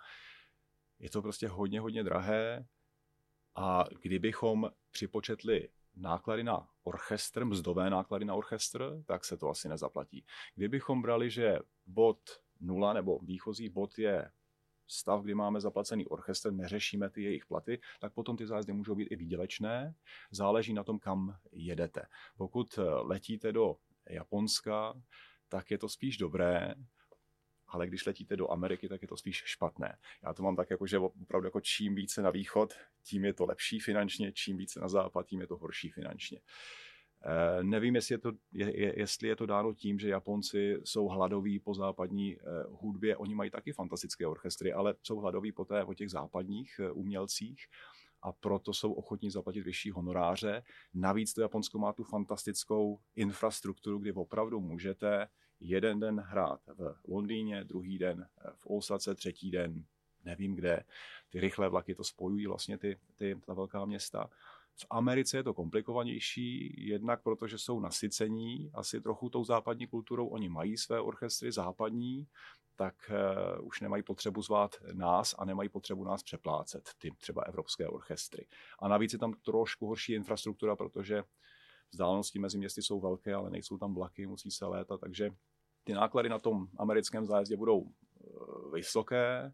Je 0.99 1.09
to 1.09 1.21
prostě 1.21 1.47
hodně, 1.47 1.79
hodně 1.79 2.03
drahé 2.03 2.65
a 3.55 3.85
kdybychom 4.01 4.71
připočetli 4.91 5.69
náklady 5.95 6.43
na 6.43 6.67
orchestr, 6.83 7.45
mzdové 7.45 7.89
náklady 7.89 8.25
na 8.25 8.35
orchestr, 8.35 9.03
tak 9.05 9.25
se 9.25 9.37
to 9.37 9.49
asi 9.49 9.69
nezaplatí. 9.69 10.25
Kdybychom 10.55 11.01
brali, 11.01 11.29
že 11.29 11.59
bod 11.85 12.19
nula 12.59 12.93
nebo 12.93 13.19
výchozí 13.19 13.69
bod 13.69 13.99
je 13.99 14.31
stav, 14.87 15.23
kdy 15.23 15.35
máme 15.35 15.61
zaplacený 15.61 16.07
orchestr, 16.07 16.51
neřešíme 16.51 17.09
ty 17.09 17.23
jejich 17.23 17.45
platy, 17.45 17.81
tak 17.99 18.13
potom 18.13 18.37
ty 18.37 18.47
zájezdy 18.47 18.73
můžou 18.73 18.95
být 18.95 19.07
i 19.11 19.15
výdělečné. 19.15 19.95
Záleží 20.31 20.73
na 20.73 20.83
tom, 20.83 20.99
kam 20.99 21.37
jedete. 21.51 22.05
Pokud 22.37 22.79
letíte 23.01 23.51
do 23.51 23.75
Japonska, 24.09 25.01
tak 25.49 25.71
je 25.71 25.77
to 25.77 25.89
spíš 25.89 26.17
dobré, 26.17 26.75
ale 27.71 27.87
když 27.87 28.05
letíte 28.05 28.35
do 28.35 28.51
Ameriky, 28.51 28.89
tak 28.89 29.01
je 29.01 29.07
to 29.07 29.17
spíš 29.17 29.43
špatné. 29.45 29.97
Já 30.23 30.33
to 30.33 30.43
mám 30.43 30.55
tak, 30.55 30.69
jako, 30.69 30.87
že 30.87 30.99
opravdu 30.99 31.47
jako 31.47 31.61
čím 31.61 31.95
více 31.95 32.21
na 32.21 32.29
východ, 32.29 32.73
tím 33.03 33.25
je 33.25 33.33
to 33.33 33.45
lepší 33.45 33.79
finančně, 33.79 34.31
čím 34.31 34.57
více 34.57 34.79
na 34.79 34.87
západ, 34.87 35.25
tím 35.25 35.41
je 35.41 35.47
to 35.47 35.57
horší 35.57 35.89
finančně. 35.89 36.39
Eh, 37.25 37.63
nevím, 37.63 37.95
jestli 37.95 38.13
je, 38.13 38.19
to, 38.19 38.31
je, 38.53 38.99
jestli 38.99 39.27
je 39.27 39.35
to 39.35 39.45
dáno 39.45 39.73
tím, 39.73 39.99
že 39.99 40.09
Japonci 40.09 40.77
jsou 40.83 41.07
hladoví 41.07 41.59
po 41.59 41.73
západní 41.73 42.37
eh, 42.37 42.41
hudbě. 42.69 43.17
Oni 43.17 43.35
mají 43.35 43.51
taky 43.51 43.73
fantastické 43.73 44.27
orchestry, 44.27 44.73
ale 44.73 44.95
jsou 45.03 45.17
hladoví 45.17 45.51
po, 45.51 45.65
té, 45.65 45.85
po 45.85 45.93
těch 45.93 46.09
západních 46.09 46.79
eh, 46.83 46.91
umělcích 46.91 47.65
a 48.21 48.31
proto 48.31 48.73
jsou 48.73 48.93
ochotní 48.93 49.31
zaplatit 49.31 49.61
vyšší 49.61 49.91
honoráře. 49.91 50.63
Navíc 50.93 51.33
to 51.33 51.41
Japonsko 51.41 51.79
má 51.79 51.93
tu 51.93 52.03
fantastickou 52.03 52.99
infrastrukturu, 53.15 53.99
kdy 53.99 54.11
opravdu 54.11 54.59
můžete 54.59 55.27
jeden 55.59 55.99
den 55.99 56.19
hrát 56.19 56.61
v 56.67 57.07
Londýně, 57.07 57.63
druhý 57.63 57.97
den 57.97 58.27
v 58.55 58.67
Osace, 58.67 59.15
třetí 59.15 59.51
den 59.51 59.85
nevím 60.25 60.55
kde. 60.55 60.83
Ty 61.29 61.39
rychlé 61.39 61.69
vlaky 61.69 61.95
to 61.95 62.03
spojují 62.03 62.47
vlastně 62.47 62.77
ty, 62.77 62.99
ty, 63.15 63.35
ta 63.45 63.53
velká 63.53 63.85
města. 63.85 64.29
V 64.81 64.85
Americe 64.89 65.37
je 65.37 65.43
to 65.43 65.53
komplikovanější, 65.53 66.75
jednak 66.87 67.23
protože 67.23 67.57
jsou 67.57 67.79
nasycení 67.79 68.71
asi 68.73 69.01
trochu 69.01 69.29
tou 69.29 69.43
západní 69.43 69.87
kulturou. 69.87 70.27
Oni 70.27 70.49
mají 70.49 70.77
své 70.77 71.01
orchestry 71.01 71.51
západní, 71.51 72.27
tak 72.75 72.95
uh, 73.59 73.67
už 73.67 73.81
nemají 73.81 74.03
potřebu 74.03 74.41
zvát 74.41 74.75
nás 74.93 75.35
a 75.37 75.45
nemají 75.45 75.69
potřebu 75.69 76.03
nás 76.03 76.23
přeplácet, 76.23 76.89
ty 76.97 77.11
třeba 77.17 77.41
evropské 77.41 77.87
orchestry. 77.87 78.47
A 78.79 78.87
navíc 78.87 79.13
je 79.13 79.19
tam 79.19 79.33
trošku 79.33 79.87
horší 79.87 80.13
infrastruktura, 80.13 80.75
protože 80.75 81.23
vzdálenosti 81.91 82.39
mezi 82.39 82.57
městy 82.57 82.81
jsou 82.81 82.99
velké, 82.99 83.33
ale 83.33 83.49
nejsou 83.49 83.77
tam 83.77 83.93
vlaky, 83.93 84.27
musí 84.27 84.51
se 84.51 84.65
létat, 84.65 84.99
takže 84.99 85.29
ty 85.83 85.93
náklady 85.93 86.29
na 86.29 86.39
tom 86.39 86.67
americkém 86.77 87.25
zájezdě 87.25 87.57
budou 87.57 87.79
uh, 87.79 88.73
vysoké, 88.73 89.53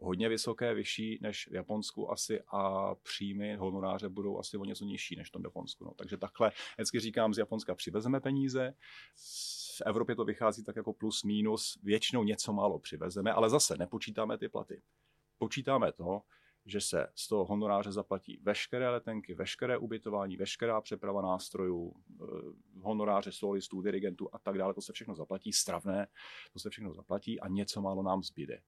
hodně 0.00 0.28
vysoké, 0.28 0.74
vyšší 0.74 1.18
než 1.22 1.48
v 1.50 1.54
Japonsku 1.54 2.10
asi 2.10 2.42
a 2.48 2.94
příjmy 2.94 3.56
honoráře 3.56 4.08
budou 4.08 4.38
asi 4.38 4.56
o 4.56 4.64
něco 4.64 4.84
nižší 4.84 5.16
než 5.16 5.28
v 5.28 5.32
tom 5.32 5.44
Japonsku. 5.44 5.84
No. 5.84 5.94
Takže 5.94 6.16
takhle 6.16 6.52
vždycky 6.76 7.00
říkám, 7.00 7.34
z 7.34 7.38
Japonska 7.38 7.74
přivezeme 7.74 8.20
peníze, 8.20 8.74
v 9.76 9.82
Evropě 9.86 10.16
to 10.16 10.24
vychází 10.24 10.64
tak 10.64 10.76
jako 10.76 10.92
plus 10.92 11.24
minus, 11.24 11.78
většinou 11.82 12.24
něco 12.24 12.52
málo 12.52 12.78
přivezeme, 12.78 13.32
ale 13.32 13.50
zase 13.50 13.76
nepočítáme 13.78 14.38
ty 14.38 14.48
platy. 14.48 14.82
Počítáme 15.38 15.92
to, 15.92 16.22
že 16.64 16.80
se 16.80 17.06
z 17.14 17.28
toho 17.28 17.44
honoráře 17.44 17.92
zaplatí 17.92 18.38
veškeré 18.42 18.90
letenky, 18.90 19.34
veškeré 19.34 19.78
ubytování, 19.78 20.36
veškerá 20.36 20.80
přeprava 20.80 21.22
nástrojů, 21.22 21.94
eh, 21.96 22.24
honoráře 22.80 23.32
solistů, 23.32 23.82
dirigentů 23.82 24.28
a 24.32 24.38
tak 24.38 24.58
dále, 24.58 24.74
to 24.74 24.80
se 24.80 24.92
všechno 24.92 25.14
zaplatí, 25.14 25.52
stravné, 25.52 26.06
to 26.52 26.58
se 26.58 26.70
všechno 26.70 26.94
zaplatí 26.94 27.40
a 27.40 27.48
něco 27.48 27.80
málo 27.82 28.02
nám 28.02 28.22
zbyde 28.22 28.60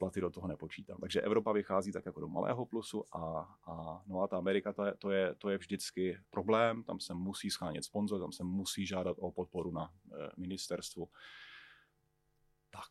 platy 0.00 0.20
do 0.20 0.30
toho 0.30 0.48
nepočítám. 0.48 0.98
Takže 1.00 1.20
Evropa 1.20 1.52
vychází 1.52 1.92
tak 1.92 2.06
jako 2.06 2.20
do 2.20 2.28
malého 2.28 2.66
plusu 2.66 3.04
a, 3.12 3.20
a 3.66 4.02
no 4.06 4.22
a 4.22 4.28
ta 4.28 4.36
Amerika 4.36 4.72
to 4.72 4.84
je, 4.84 4.94
to, 4.98 5.10
je, 5.10 5.34
to 5.34 5.50
je 5.50 5.58
vždycky 5.58 6.18
problém, 6.30 6.82
tam 6.82 7.00
se 7.00 7.14
musí 7.14 7.50
schánět 7.50 7.84
sponzor, 7.84 8.20
tam 8.20 8.32
se 8.32 8.44
musí 8.44 8.86
žádat 8.86 9.16
o 9.20 9.32
podporu 9.32 9.72
na 9.72 9.84
e, 9.84 10.30
ministerstvu. 10.36 11.08
Tak. 12.70 12.90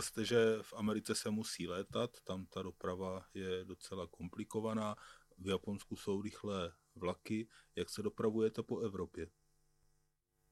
Říkal 0.00 0.24
že 0.24 0.58
v 0.62 0.74
Americe 0.76 1.14
se 1.14 1.30
musí 1.30 1.68
létat, 1.68 2.10
tam 2.24 2.46
ta 2.46 2.62
doprava 2.62 3.24
je 3.34 3.64
docela 3.64 4.06
komplikovaná, 4.06 4.96
v 5.38 5.48
Japonsku 5.48 5.96
jsou 5.96 6.22
rychlé 6.22 6.72
vlaky. 6.94 7.48
Jak 7.76 7.90
se 7.90 8.02
dopravujete 8.02 8.62
po 8.62 8.78
Evropě? 8.78 9.30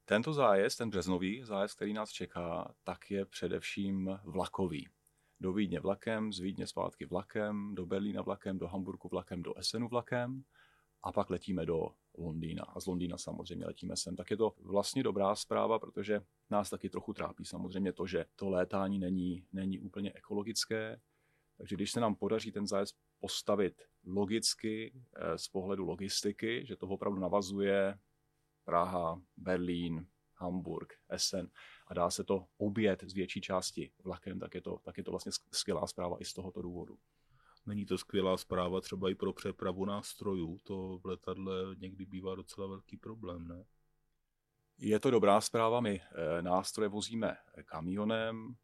Tento 0.05 0.33
zájezd, 0.33 0.77
ten 0.77 0.89
březnový 0.89 1.43
zájezd, 1.43 1.75
který 1.75 1.93
nás 1.93 2.09
čeká, 2.09 2.75
tak 2.83 3.11
je 3.11 3.25
především 3.25 4.19
vlakový. 4.23 4.87
Do 5.39 5.53
Vídně 5.53 5.79
vlakem, 5.79 6.33
z 6.33 6.39
Vídně 6.39 6.67
zpátky 6.67 7.05
vlakem, 7.05 7.75
do 7.75 7.85
Berlína 7.85 8.21
vlakem, 8.21 8.57
do 8.57 8.67
Hamburgu 8.67 9.09
vlakem, 9.09 9.43
do 9.43 9.57
Essenu 9.57 9.87
vlakem 9.87 10.43
a 11.03 11.11
pak 11.11 11.29
letíme 11.29 11.65
do 11.65 11.89
Londýna. 12.17 12.63
A 12.63 12.79
z 12.79 12.85
Londýna 12.85 13.17
samozřejmě 13.17 13.65
letíme 13.65 13.97
sem. 13.97 14.15
Tak 14.15 14.31
je 14.31 14.37
to 14.37 14.53
vlastně 14.59 15.03
dobrá 15.03 15.35
zpráva, 15.35 15.79
protože 15.79 16.21
nás 16.49 16.69
taky 16.69 16.89
trochu 16.89 17.13
trápí 17.13 17.45
samozřejmě 17.45 17.93
to, 17.93 18.07
že 18.07 18.25
to 18.35 18.49
létání 18.49 18.99
není, 18.99 19.45
není 19.53 19.79
úplně 19.79 20.13
ekologické. 20.13 21.01
Takže 21.57 21.75
když 21.75 21.91
se 21.91 21.99
nám 21.99 22.15
podaří 22.15 22.51
ten 22.51 22.67
zájezd 22.67 22.95
postavit 23.19 23.81
logicky 24.05 24.93
eh, 25.15 25.37
z 25.37 25.47
pohledu 25.47 25.85
logistiky, 25.85 26.65
že 26.65 26.75
to 26.75 26.87
opravdu 26.87 27.19
navazuje 27.19 27.99
Praha, 28.65 29.21
Berlín, 29.37 30.07
Hamburg, 30.35 30.93
Essen 31.09 31.49
a 31.87 31.93
dá 31.93 32.09
se 32.09 32.23
to 32.23 32.45
obět 32.57 33.03
z 33.03 33.13
větší 33.13 33.41
části 33.41 33.91
vlakem, 34.03 34.39
tak 34.39 34.55
je 34.55 34.61
to, 34.61 34.79
tak 34.83 34.97
je 34.97 35.03
to 35.03 35.11
vlastně 35.11 35.31
skvělá 35.51 35.87
zpráva 35.87 36.21
i 36.21 36.25
z 36.25 36.33
tohoto 36.33 36.61
důvodu. 36.61 36.97
Není 37.67 37.85
to 37.85 37.97
skvělá 37.97 38.37
zpráva 38.37 38.81
třeba 38.81 39.09
i 39.09 39.15
pro 39.15 39.33
přepravu 39.33 39.85
nástrojů. 39.85 40.57
To 40.63 40.99
v 41.03 41.05
letadle 41.05 41.53
někdy 41.77 42.05
bývá 42.05 42.35
docela 42.35 42.67
velký 42.67 42.97
problém, 42.97 43.47
ne? 43.47 43.65
Je 44.77 44.99
to 44.99 45.11
dobrá 45.11 45.41
zpráva. 45.41 45.79
My 45.79 46.01
eh, 46.01 46.41
nástroje 46.41 46.89
vozíme 46.89 47.37
kamionem 47.65 48.55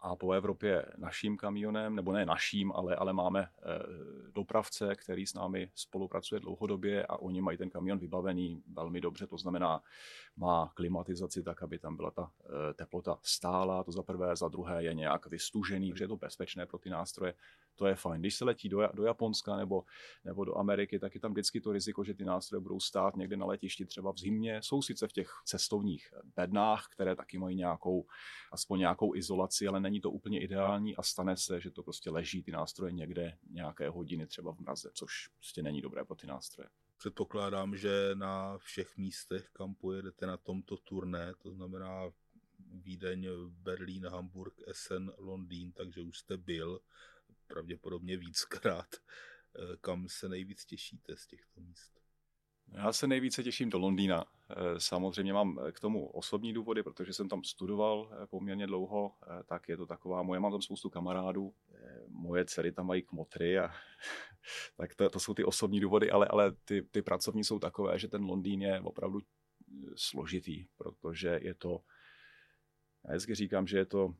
a 0.00 0.16
po 0.16 0.32
Evropě 0.32 0.86
naším 0.96 1.36
kamionem, 1.36 1.94
nebo 1.94 2.12
ne 2.12 2.26
naším, 2.26 2.72
ale, 2.72 2.96
ale 2.96 3.12
máme 3.12 3.40
eh, 3.42 3.50
dopravce, 4.32 4.94
který 4.94 5.26
s 5.26 5.34
námi 5.34 5.70
spolupracuje 5.74 6.40
dlouhodobě 6.40 7.06
a 7.06 7.16
oni 7.16 7.40
mají 7.40 7.58
ten 7.58 7.70
kamion 7.70 7.98
vybavený 7.98 8.62
velmi 8.72 9.00
dobře. 9.00 9.26
To 9.26 9.38
znamená, 9.38 9.82
má 10.36 10.72
klimatizaci 10.74 11.42
tak, 11.42 11.62
aby 11.62 11.78
tam 11.78 11.96
byla 11.96 12.10
ta 12.10 12.30
eh, 12.44 12.74
teplota 12.74 13.18
stála, 13.22 13.84
to 13.84 13.92
za 13.92 14.02
prvé, 14.02 14.36
za 14.36 14.48
druhé 14.48 14.84
je 14.84 14.94
nějak 14.94 15.26
vystužený, 15.26 15.92
že 15.96 16.04
je 16.04 16.08
to 16.08 16.16
bezpečné 16.16 16.66
pro 16.66 16.78
ty 16.78 16.90
nástroje 16.90 17.34
to 17.76 17.86
je 17.86 17.94
fajn. 17.94 18.20
Když 18.20 18.34
se 18.34 18.44
letí 18.44 18.68
do, 18.68 18.88
do 18.94 19.04
Japonska 19.04 19.56
nebo, 19.56 19.84
nebo 20.24 20.44
do 20.44 20.58
Ameriky, 20.58 20.98
tak 20.98 21.14
je 21.14 21.20
tam 21.20 21.32
vždycky 21.32 21.60
to 21.60 21.72
riziko, 21.72 22.04
že 22.04 22.14
ty 22.14 22.24
nástroje 22.24 22.60
budou 22.60 22.80
stát 22.80 23.16
někde 23.16 23.36
na 23.36 23.46
letišti 23.46 23.86
třeba 23.86 24.12
v 24.12 24.18
zimě. 24.18 24.60
Jsou 24.62 24.82
sice 24.82 25.08
v 25.08 25.12
těch 25.12 25.30
cestovních 25.44 26.14
bednách, 26.36 26.88
které 26.90 27.16
taky 27.16 27.38
mají 27.38 27.56
nějakou, 27.56 28.06
aspoň 28.52 28.78
nějakou 28.78 29.14
izolaci, 29.14 29.68
ale 29.68 29.80
není 29.80 30.00
to 30.00 30.10
úplně 30.10 30.40
ideální 30.40 30.96
a 30.96 31.02
stane 31.02 31.36
se, 31.36 31.60
že 31.60 31.70
to 31.70 31.82
prostě 31.82 32.10
leží 32.10 32.42
ty 32.42 32.50
nástroje 32.50 32.92
někde 32.92 33.38
nějaké 33.50 33.88
hodiny 33.88 34.26
třeba 34.26 34.52
v 34.52 34.58
mraze, 34.58 34.90
což 34.94 35.28
prostě 35.28 35.62
není 35.62 35.80
dobré 35.80 36.04
pro 36.04 36.14
ty 36.14 36.26
nástroje. 36.26 36.68
Předpokládám, 36.98 37.76
že 37.76 38.10
na 38.14 38.58
všech 38.58 38.96
místech, 38.96 39.48
kam 39.52 39.74
pojedete 39.74 40.26
na 40.26 40.36
tomto 40.36 40.76
turné, 40.76 41.34
to 41.38 41.50
znamená 41.50 42.10
Vídeň, 42.58 43.28
Berlín, 43.48 44.06
Hamburg, 44.06 44.54
Essen, 44.66 45.12
Londýn, 45.18 45.72
takže 45.72 46.00
už 46.00 46.18
jste 46.18 46.36
byl 46.36 46.80
pravděpodobně 47.46 48.16
víckrát. 48.16 48.86
Eh, 49.58 49.76
kam 49.80 50.08
se 50.08 50.28
nejvíc 50.28 50.64
těšíte 50.64 51.16
z 51.16 51.26
těchto 51.26 51.60
míst? 51.60 51.92
Já 52.72 52.92
se 52.92 53.06
nejvíce 53.06 53.42
těším 53.42 53.70
do 53.70 53.78
Londýna. 53.78 54.24
Eh, 54.50 54.80
samozřejmě 54.80 55.32
mám 55.32 55.60
k 55.72 55.80
tomu 55.80 56.06
osobní 56.06 56.52
důvody, 56.52 56.82
protože 56.82 57.12
jsem 57.12 57.28
tam 57.28 57.44
studoval 57.44 58.10
eh, 58.12 58.26
poměrně 58.26 58.66
dlouho, 58.66 59.12
tak 59.46 59.68
je 59.68 59.76
to 59.76 59.86
taková, 59.86 60.22
moje 60.22 60.40
mám 60.40 60.52
tam 60.52 60.62
spoustu 60.62 60.90
kamarádů, 60.90 61.54
moje 62.08 62.44
dcery 62.44 62.72
tam 62.72 62.86
mají 62.86 63.02
kmotry 63.02 63.58
a 63.58 63.70
tak 64.76 64.94
to, 64.94 65.10
to 65.10 65.20
jsou 65.20 65.34
ty 65.34 65.44
osobní 65.44 65.80
důvody, 65.80 66.10
ale, 66.10 66.26
ale 66.26 66.52
ty, 66.52 66.82
ty 66.82 67.02
pracovní 67.02 67.44
jsou 67.44 67.58
takové, 67.58 67.98
že 67.98 68.08
ten 68.08 68.24
Londýn 68.24 68.62
je 68.62 68.80
opravdu 68.80 69.20
složitý, 69.96 70.66
protože 70.76 71.40
je 71.42 71.54
to, 71.54 71.80
já 73.08 73.18
říkám, 73.18 73.66
že 73.66 73.78
je 73.78 73.86
to 73.86 74.14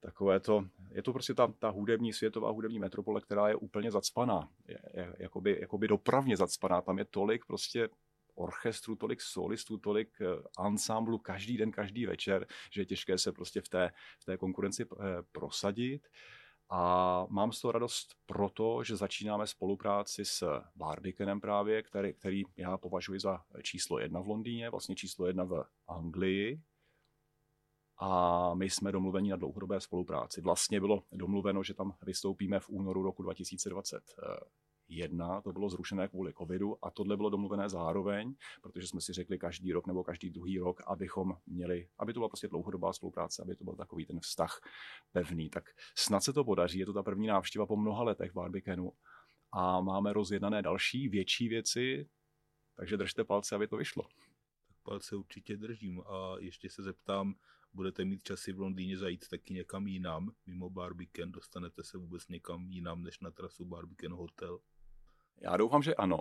takové 0.00 0.40
to, 0.40 0.64
je 0.90 1.02
to 1.02 1.12
prostě 1.12 1.34
ta, 1.34 1.52
ta 1.58 1.68
hudební, 1.68 2.12
světová 2.12 2.50
hudební 2.50 2.78
metropole, 2.78 3.20
která 3.20 3.48
je 3.48 3.54
úplně 3.54 3.90
zacpaná, 3.90 4.48
je, 4.68 4.78
je, 4.94 5.14
jakoby, 5.18 5.58
jakoby 5.60 5.88
dopravně 5.88 6.36
zacpaná, 6.36 6.80
tam 6.80 6.98
je 6.98 7.04
tolik 7.04 7.44
prostě 7.46 7.88
orchestru, 8.34 8.96
tolik 8.96 9.20
solistů, 9.20 9.78
tolik 9.78 10.18
ansámblu 10.58 11.18
každý 11.18 11.56
den, 11.56 11.70
každý 11.70 12.06
večer, 12.06 12.46
že 12.70 12.80
je 12.80 12.86
těžké 12.86 13.18
se 13.18 13.32
prostě 13.32 13.60
v 13.60 13.68
té, 13.68 13.92
v 14.20 14.24
té 14.24 14.36
konkurenci 14.36 14.82
eh, 14.82 15.04
prosadit. 15.32 16.08
A 16.70 17.26
mám 17.30 17.52
z 17.52 17.60
toho 17.60 17.72
radost 17.72 18.14
proto, 18.26 18.84
že 18.84 18.96
začínáme 18.96 19.46
spolupráci 19.46 20.24
s 20.24 20.62
Barbikenem 20.76 21.40
právě, 21.40 21.82
který, 21.82 22.14
který 22.14 22.42
já 22.56 22.78
považuji 22.78 23.20
za 23.20 23.42
číslo 23.62 23.98
jedna 23.98 24.20
v 24.20 24.28
Londýně, 24.28 24.70
vlastně 24.70 24.94
číslo 24.94 25.26
jedna 25.26 25.44
v 25.44 25.64
Anglii, 25.88 26.60
a 27.98 28.54
my 28.54 28.70
jsme 28.70 28.92
domluveni 28.92 29.30
na 29.30 29.36
dlouhodobé 29.36 29.80
spolupráci. 29.80 30.40
Vlastně 30.40 30.80
bylo 30.80 31.02
domluveno, 31.12 31.62
že 31.62 31.74
tam 31.74 31.94
vystoupíme 32.02 32.60
v 32.60 32.68
únoru 32.68 33.02
roku 33.02 33.22
2021, 33.22 35.40
to 35.40 35.52
bylo 35.52 35.70
zrušené 35.70 36.08
kvůli 36.08 36.34
covidu 36.34 36.84
a 36.84 36.90
tohle 36.90 37.16
bylo 37.16 37.30
domluvené 37.30 37.68
zároveň, 37.68 38.34
protože 38.62 38.86
jsme 38.86 39.00
si 39.00 39.12
řekli 39.12 39.38
každý 39.38 39.72
rok 39.72 39.86
nebo 39.86 40.04
každý 40.04 40.30
druhý 40.30 40.58
rok, 40.58 40.80
abychom 40.86 41.36
měli, 41.46 41.88
aby 41.98 42.12
to 42.12 42.20
byla 42.20 42.28
prostě 42.28 42.48
dlouhodobá 42.48 42.92
spolupráce, 42.92 43.42
aby 43.42 43.56
to 43.56 43.64
byl 43.64 43.74
takový 43.74 44.06
ten 44.06 44.20
vztah 44.20 44.60
pevný. 45.12 45.50
Tak 45.50 45.64
snad 45.96 46.20
se 46.20 46.32
to 46.32 46.44
podaří, 46.44 46.78
je 46.78 46.86
to 46.86 46.92
ta 46.92 47.02
první 47.02 47.26
návštěva 47.26 47.66
po 47.66 47.76
mnoha 47.76 48.02
letech 48.02 48.32
Barbikenu 48.32 48.92
a 49.52 49.80
máme 49.80 50.12
rozjednané 50.12 50.62
další 50.62 51.08
větší 51.08 51.48
věci, 51.48 52.08
takže 52.76 52.96
držte 52.96 53.24
palce, 53.24 53.54
aby 53.54 53.68
to 53.68 53.76
vyšlo. 53.76 54.02
Tak 54.68 54.76
palce 54.82 55.16
určitě 55.16 55.56
držím 55.56 56.00
a 56.00 56.34
ještě 56.38 56.70
se 56.70 56.82
zeptám, 56.82 57.34
budete 57.72 58.04
mít 58.04 58.22
časy 58.22 58.52
v 58.52 58.60
Londýně 58.60 58.98
zajít 58.98 59.28
taky 59.28 59.54
někam 59.54 59.86
jinam, 59.86 60.32
mimo 60.46 60.70
Barbican, 60.70 61.32
dostanete 61.32 61.82
se 61.82 61.98
vůbec 61.98 62.28
někam 62.28 62.70
jinam 62.70 63.02
než 63.02 63.20
na 63.20 63.30
trasu 63.30 63.64
Barbican 63.64 64.12
Hotel? 64.12 64.58
Já 65.40 65.56
doufám, 65.56 65.82
že 65.82 65.94
ano. 65.94 66.18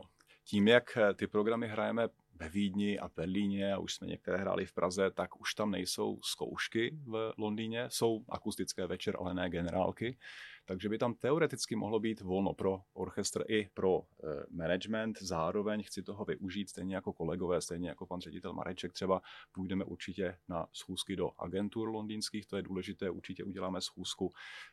Tím, 0.50 0.68
jak 0.68 0.98
eh, 0.98 1.14
ty 1.14 1.28
programy 1.28 1.68
hrajeme 1.68 2.08
ve 2.36 2.50
Vídni 2.50 3.00
a 3.00 3.10
Berlíně 3.16 3.74
a 3.74 3.80
už 3.80 3.94
jsme 3.94 4.08
některé 4.08 4.38
hráli 4.38 4.66
v 4.66 4.74
Praze, 4.74 5.12
tak 5.12 5.42
už 5.42 5.54
tam 5.54 5.72
nejsou 5.72 6.20
zkoušky 6.24 6.98
v 7.06 7.34
Londýně, 7.38 7.86
jsou 7.90 8.26
akustické 8.30 8.88
večer, 8.88 9.16
ale 9.20 9.34
ne 9.34 9.50
generálky. 9.50 10.18
Takže 10.66 10.90
by 10.90 10.98
tam 10.98 11.14
teoreticky 11.14 11.76
mohlo 11.76 12.00
být 12.00 12.22
volno 12.22 12.54
pro 12.54 12.80
orchestr 12.94 13.44
i 13.48 13.70
pro 13.74 14.02
e, 14.02 14.28
management. 14.50 15.18
Zároveň 15.22 15.84
chci 15.84 16.04
toho 16.04 16.26
využít, 16.26 16.70
stejně 16.70 16.96
jako 16.96 17.14
kolegové, 17.14 17.62
stejně 17.62 17.90
jako 17.90 18.06
pan 18.06 18.22
ředitel 18.22 18.54
Mareček 18.54 18.94
třeba, 18.94 19.22
půjdeme 19.52 19.86
určitě 19.86 20.38
na 20.48 20.68
schůzky 20.74 21.16
do 21.16 21.32
agentur 21.38 21.90
londýnských, 21.90 22.46
to 22.46 22.58
je 22.58 22.62
důležité, 22.64 23.10
určitě 23.10 23.44
uděláme 23.44 23.82
schůzku 23.82 24.32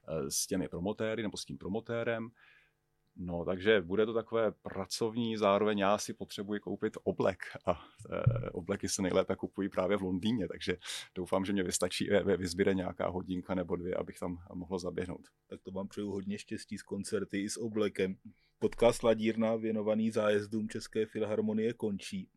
e, 0.08 0.30
s 0.30 0.46
těmi 0.46 0.68
promotéry 0.68 1.22
nebo 1.22 1.36
s 1.36 1.44
tím 1.44 1.58
promotérem. 1.58 2.30
No, 3.16 3.44
takže 3.44 3.80
bude 3.80 4.06
to 4.06 4.14
takové 4.14 4.52
pracovní, 4.52 5.36
zároveň 5.36 5.78
já 5.78 5.98
si 5.98 6.14
potřebuji 6.14 6.60
koupit 6.60 6.96
oblek 7.04 7.38
a 7.66 7.84
e, 8.10 8.50
obleky 8.50 8.88
se 8.88 9.02
nejlépe 9.02 9.36
kupují 9.36 9.68
právě 9.68 9.96
v 9.96 10.02
Londýně, 10.02 10.48
takže 10.48 10.76
doufám, 11.14 11.44
že 11.44 11.52
mě 11.52 11.62
vystačí, 11.62 12.12
e, 12.12 12.36
vyzbíre 12.36 12.74
nějaká 12.74 13.08
hodinka 13.08 13.54
nebo 13.54 13.76
dvě, 13.76 13.94
abych 13.94 14.18
tam 14.18 14.38
mohl 14.54 14.78
zaběhnout. 14.78 15.28
Tak 15.46 15.62
to 15.62 15.70
vám 15.70 15.88
přeju 15.88 16.10
hodně 16.10 16.38
štěstí 16.38 16.78
s 16.78 16.82
koncerty 16.82 17.42
i 17.42 17.50
s 17.50 17.60
oblekem. 17.60 18.16
Podcast 18.58 19.02
Ladírna 19.02 19.56
věnovaný 19.56 20.10
zájezdům 20.10 20.68
České 20.68 21.06
filharmonie 21.06 21.72
končí. 21.72 22.28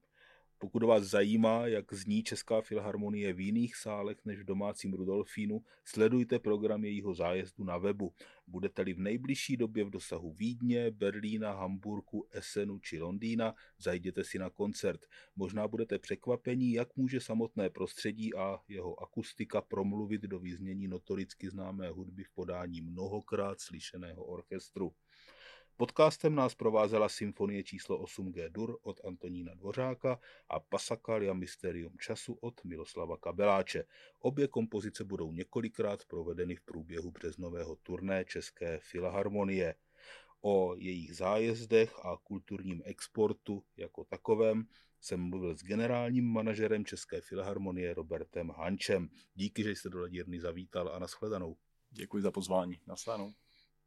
Pokud 0.60 0.84
vás 0.84 1.03
zajímá, 1.03 1.68
jak 1.68 1.93
zní 1.93 2.24
Česká 2.24 2.62
filharmonie 2.62 3.34
v 3.34 3.39
jiných 3.39 3.76
sálech 3.76 4.26
než 4.26 4.39
v 4.39 4.43
domácím 4.43 4.93
Rudolfínu, 4.93 5.62
sledujte 5.86 6.39
program 6.39 6.84
jejího 6.84 7.14
zájezdu 7.14 7.64
na 7.64 7.78
webu. 7.78 8.14
Budete-li 8.47 8.93
v 8.93 8.99
nejbližší 8.99 9.58
době 9.58 9.84
v 9.84 9.89
dosahu 9.89 10.34
Vídně, 10.34 10.91
Berlína, 10.91 11.53
Hamburku, 11.53 12.28
Essenu 12.32 12.80
či 12.80 12.99
Londýna, 12.99 13.55
zajděte 13.80 14.24
si 14.24 14.39
na 14.39 14.49
koncert. 14.49 15.05
Možná 15.36 15.68
budete 15.68 15.99
překvapení, 15.99 16.74
jak 16.74 16.95
může 16.95 17.20
samotné 17.20 17.70
prostředí 17.70 18.36
a 18.36 18.60
jeho 18.68 19.03
akustika 19.03 19.62
promluvit 19.62 20.22
do 20.22 20.39
vyznění 20.39 20.88
notoricky 20.88 21.49
známé 21.49 21.89
hudby 21.89 22.24
v 22.24 22.30
podání 22.30 22.82
mnohokrát 22.82 23.60
slyšeného 23.60 24.26
orchestru. 24.26 24.93
Podcastem 25.80 26.36
nás 26.36 26.55
provázela 26.55 27.09
symfonie 27.09 27.63
číslo 27.63 28.03
8G 28.03 28.49
Dur 28.49 28.78
od 28.82 29.01
Antonína 29.05 29.53
Dvořáka 29.53 30.19
a 30.49 30.59
Pasakalia 30.59 31.34
Mysterium 31.34 31.97
času 31.99 32.38
od 32.41 32.63
Miloslava 32.63 33.17
Kabeláče. 33.17 33.84
Obě 34.19 34.47
kompozice 34.47 35.03
budou 35.03 35.32
několikrát 35.32 36.05
provedeny 36.05 36.55
v 36.55 36.61
průběhu 36.61 37.11
březnového 37.11 37.75
turné 37.75 38.25
České 38.25 38.80
filharmonie. 38.82 39.75
O 40.41 40.75
jejich 40.75 41.15
zájezdech 41.15 42.05
a 42.05 42.17
kulturním 42.23 42.82
exportu 42.86 43.63
jako 43.78 44.03
takovém 44.03 44.67
jsem 45.01 45.19
mluvil 45.19 45.57
s 45.57 45.63
generálním 45.63 46.25
manažerem 46.25 46.86
České 46.86 47.21
filharmonie 47.21 47.93
Robertem 47.93 48.49
Hančem. 48.49 49.09
Díky, 49.36 49.63
že 49.63 49.71
jste 49.71 49.89
do 49.89 50.01
Ladírny 50.01 50.39
zavítal 50.39 50.89
a 50.89 50.99
nashledanou. 50.99 51.57
Děkuji 51.91 52.23
za 52.23 52.32
pozvání. 52.32 52.82
Nashledanou. 52.88 53.34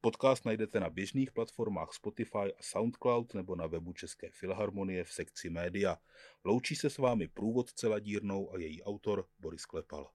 Podcast 0.02 0.44
najdete 0.44 0.80
na 0.80 0.90
běžných 0.90 1.32
platformách 1.32 1.92
Spotify 1.92 2.38
a 2.58 2.62
SoundCloud 2.62 3.34
nebo 3.34 3.56
na 3.56 3.66
webu 3.66 3.92
České 3.92 4.30
filharmonie 4.30 5.04
v 5.04 5.12
sekci 5.12 5.50
média. 5.50 5.98
Loučí 6.44 6.76
se 6.76 6.90
s 6.90 6.98
vámi 6.98 7.28
průvodce 7.28 7.88
ladírnou 7.88 8.54
a 8.54 8.58
její 8.58 8.82
autor 8.82 9.26
Boris 9.38 9.66
Klepal. 9.66 10.10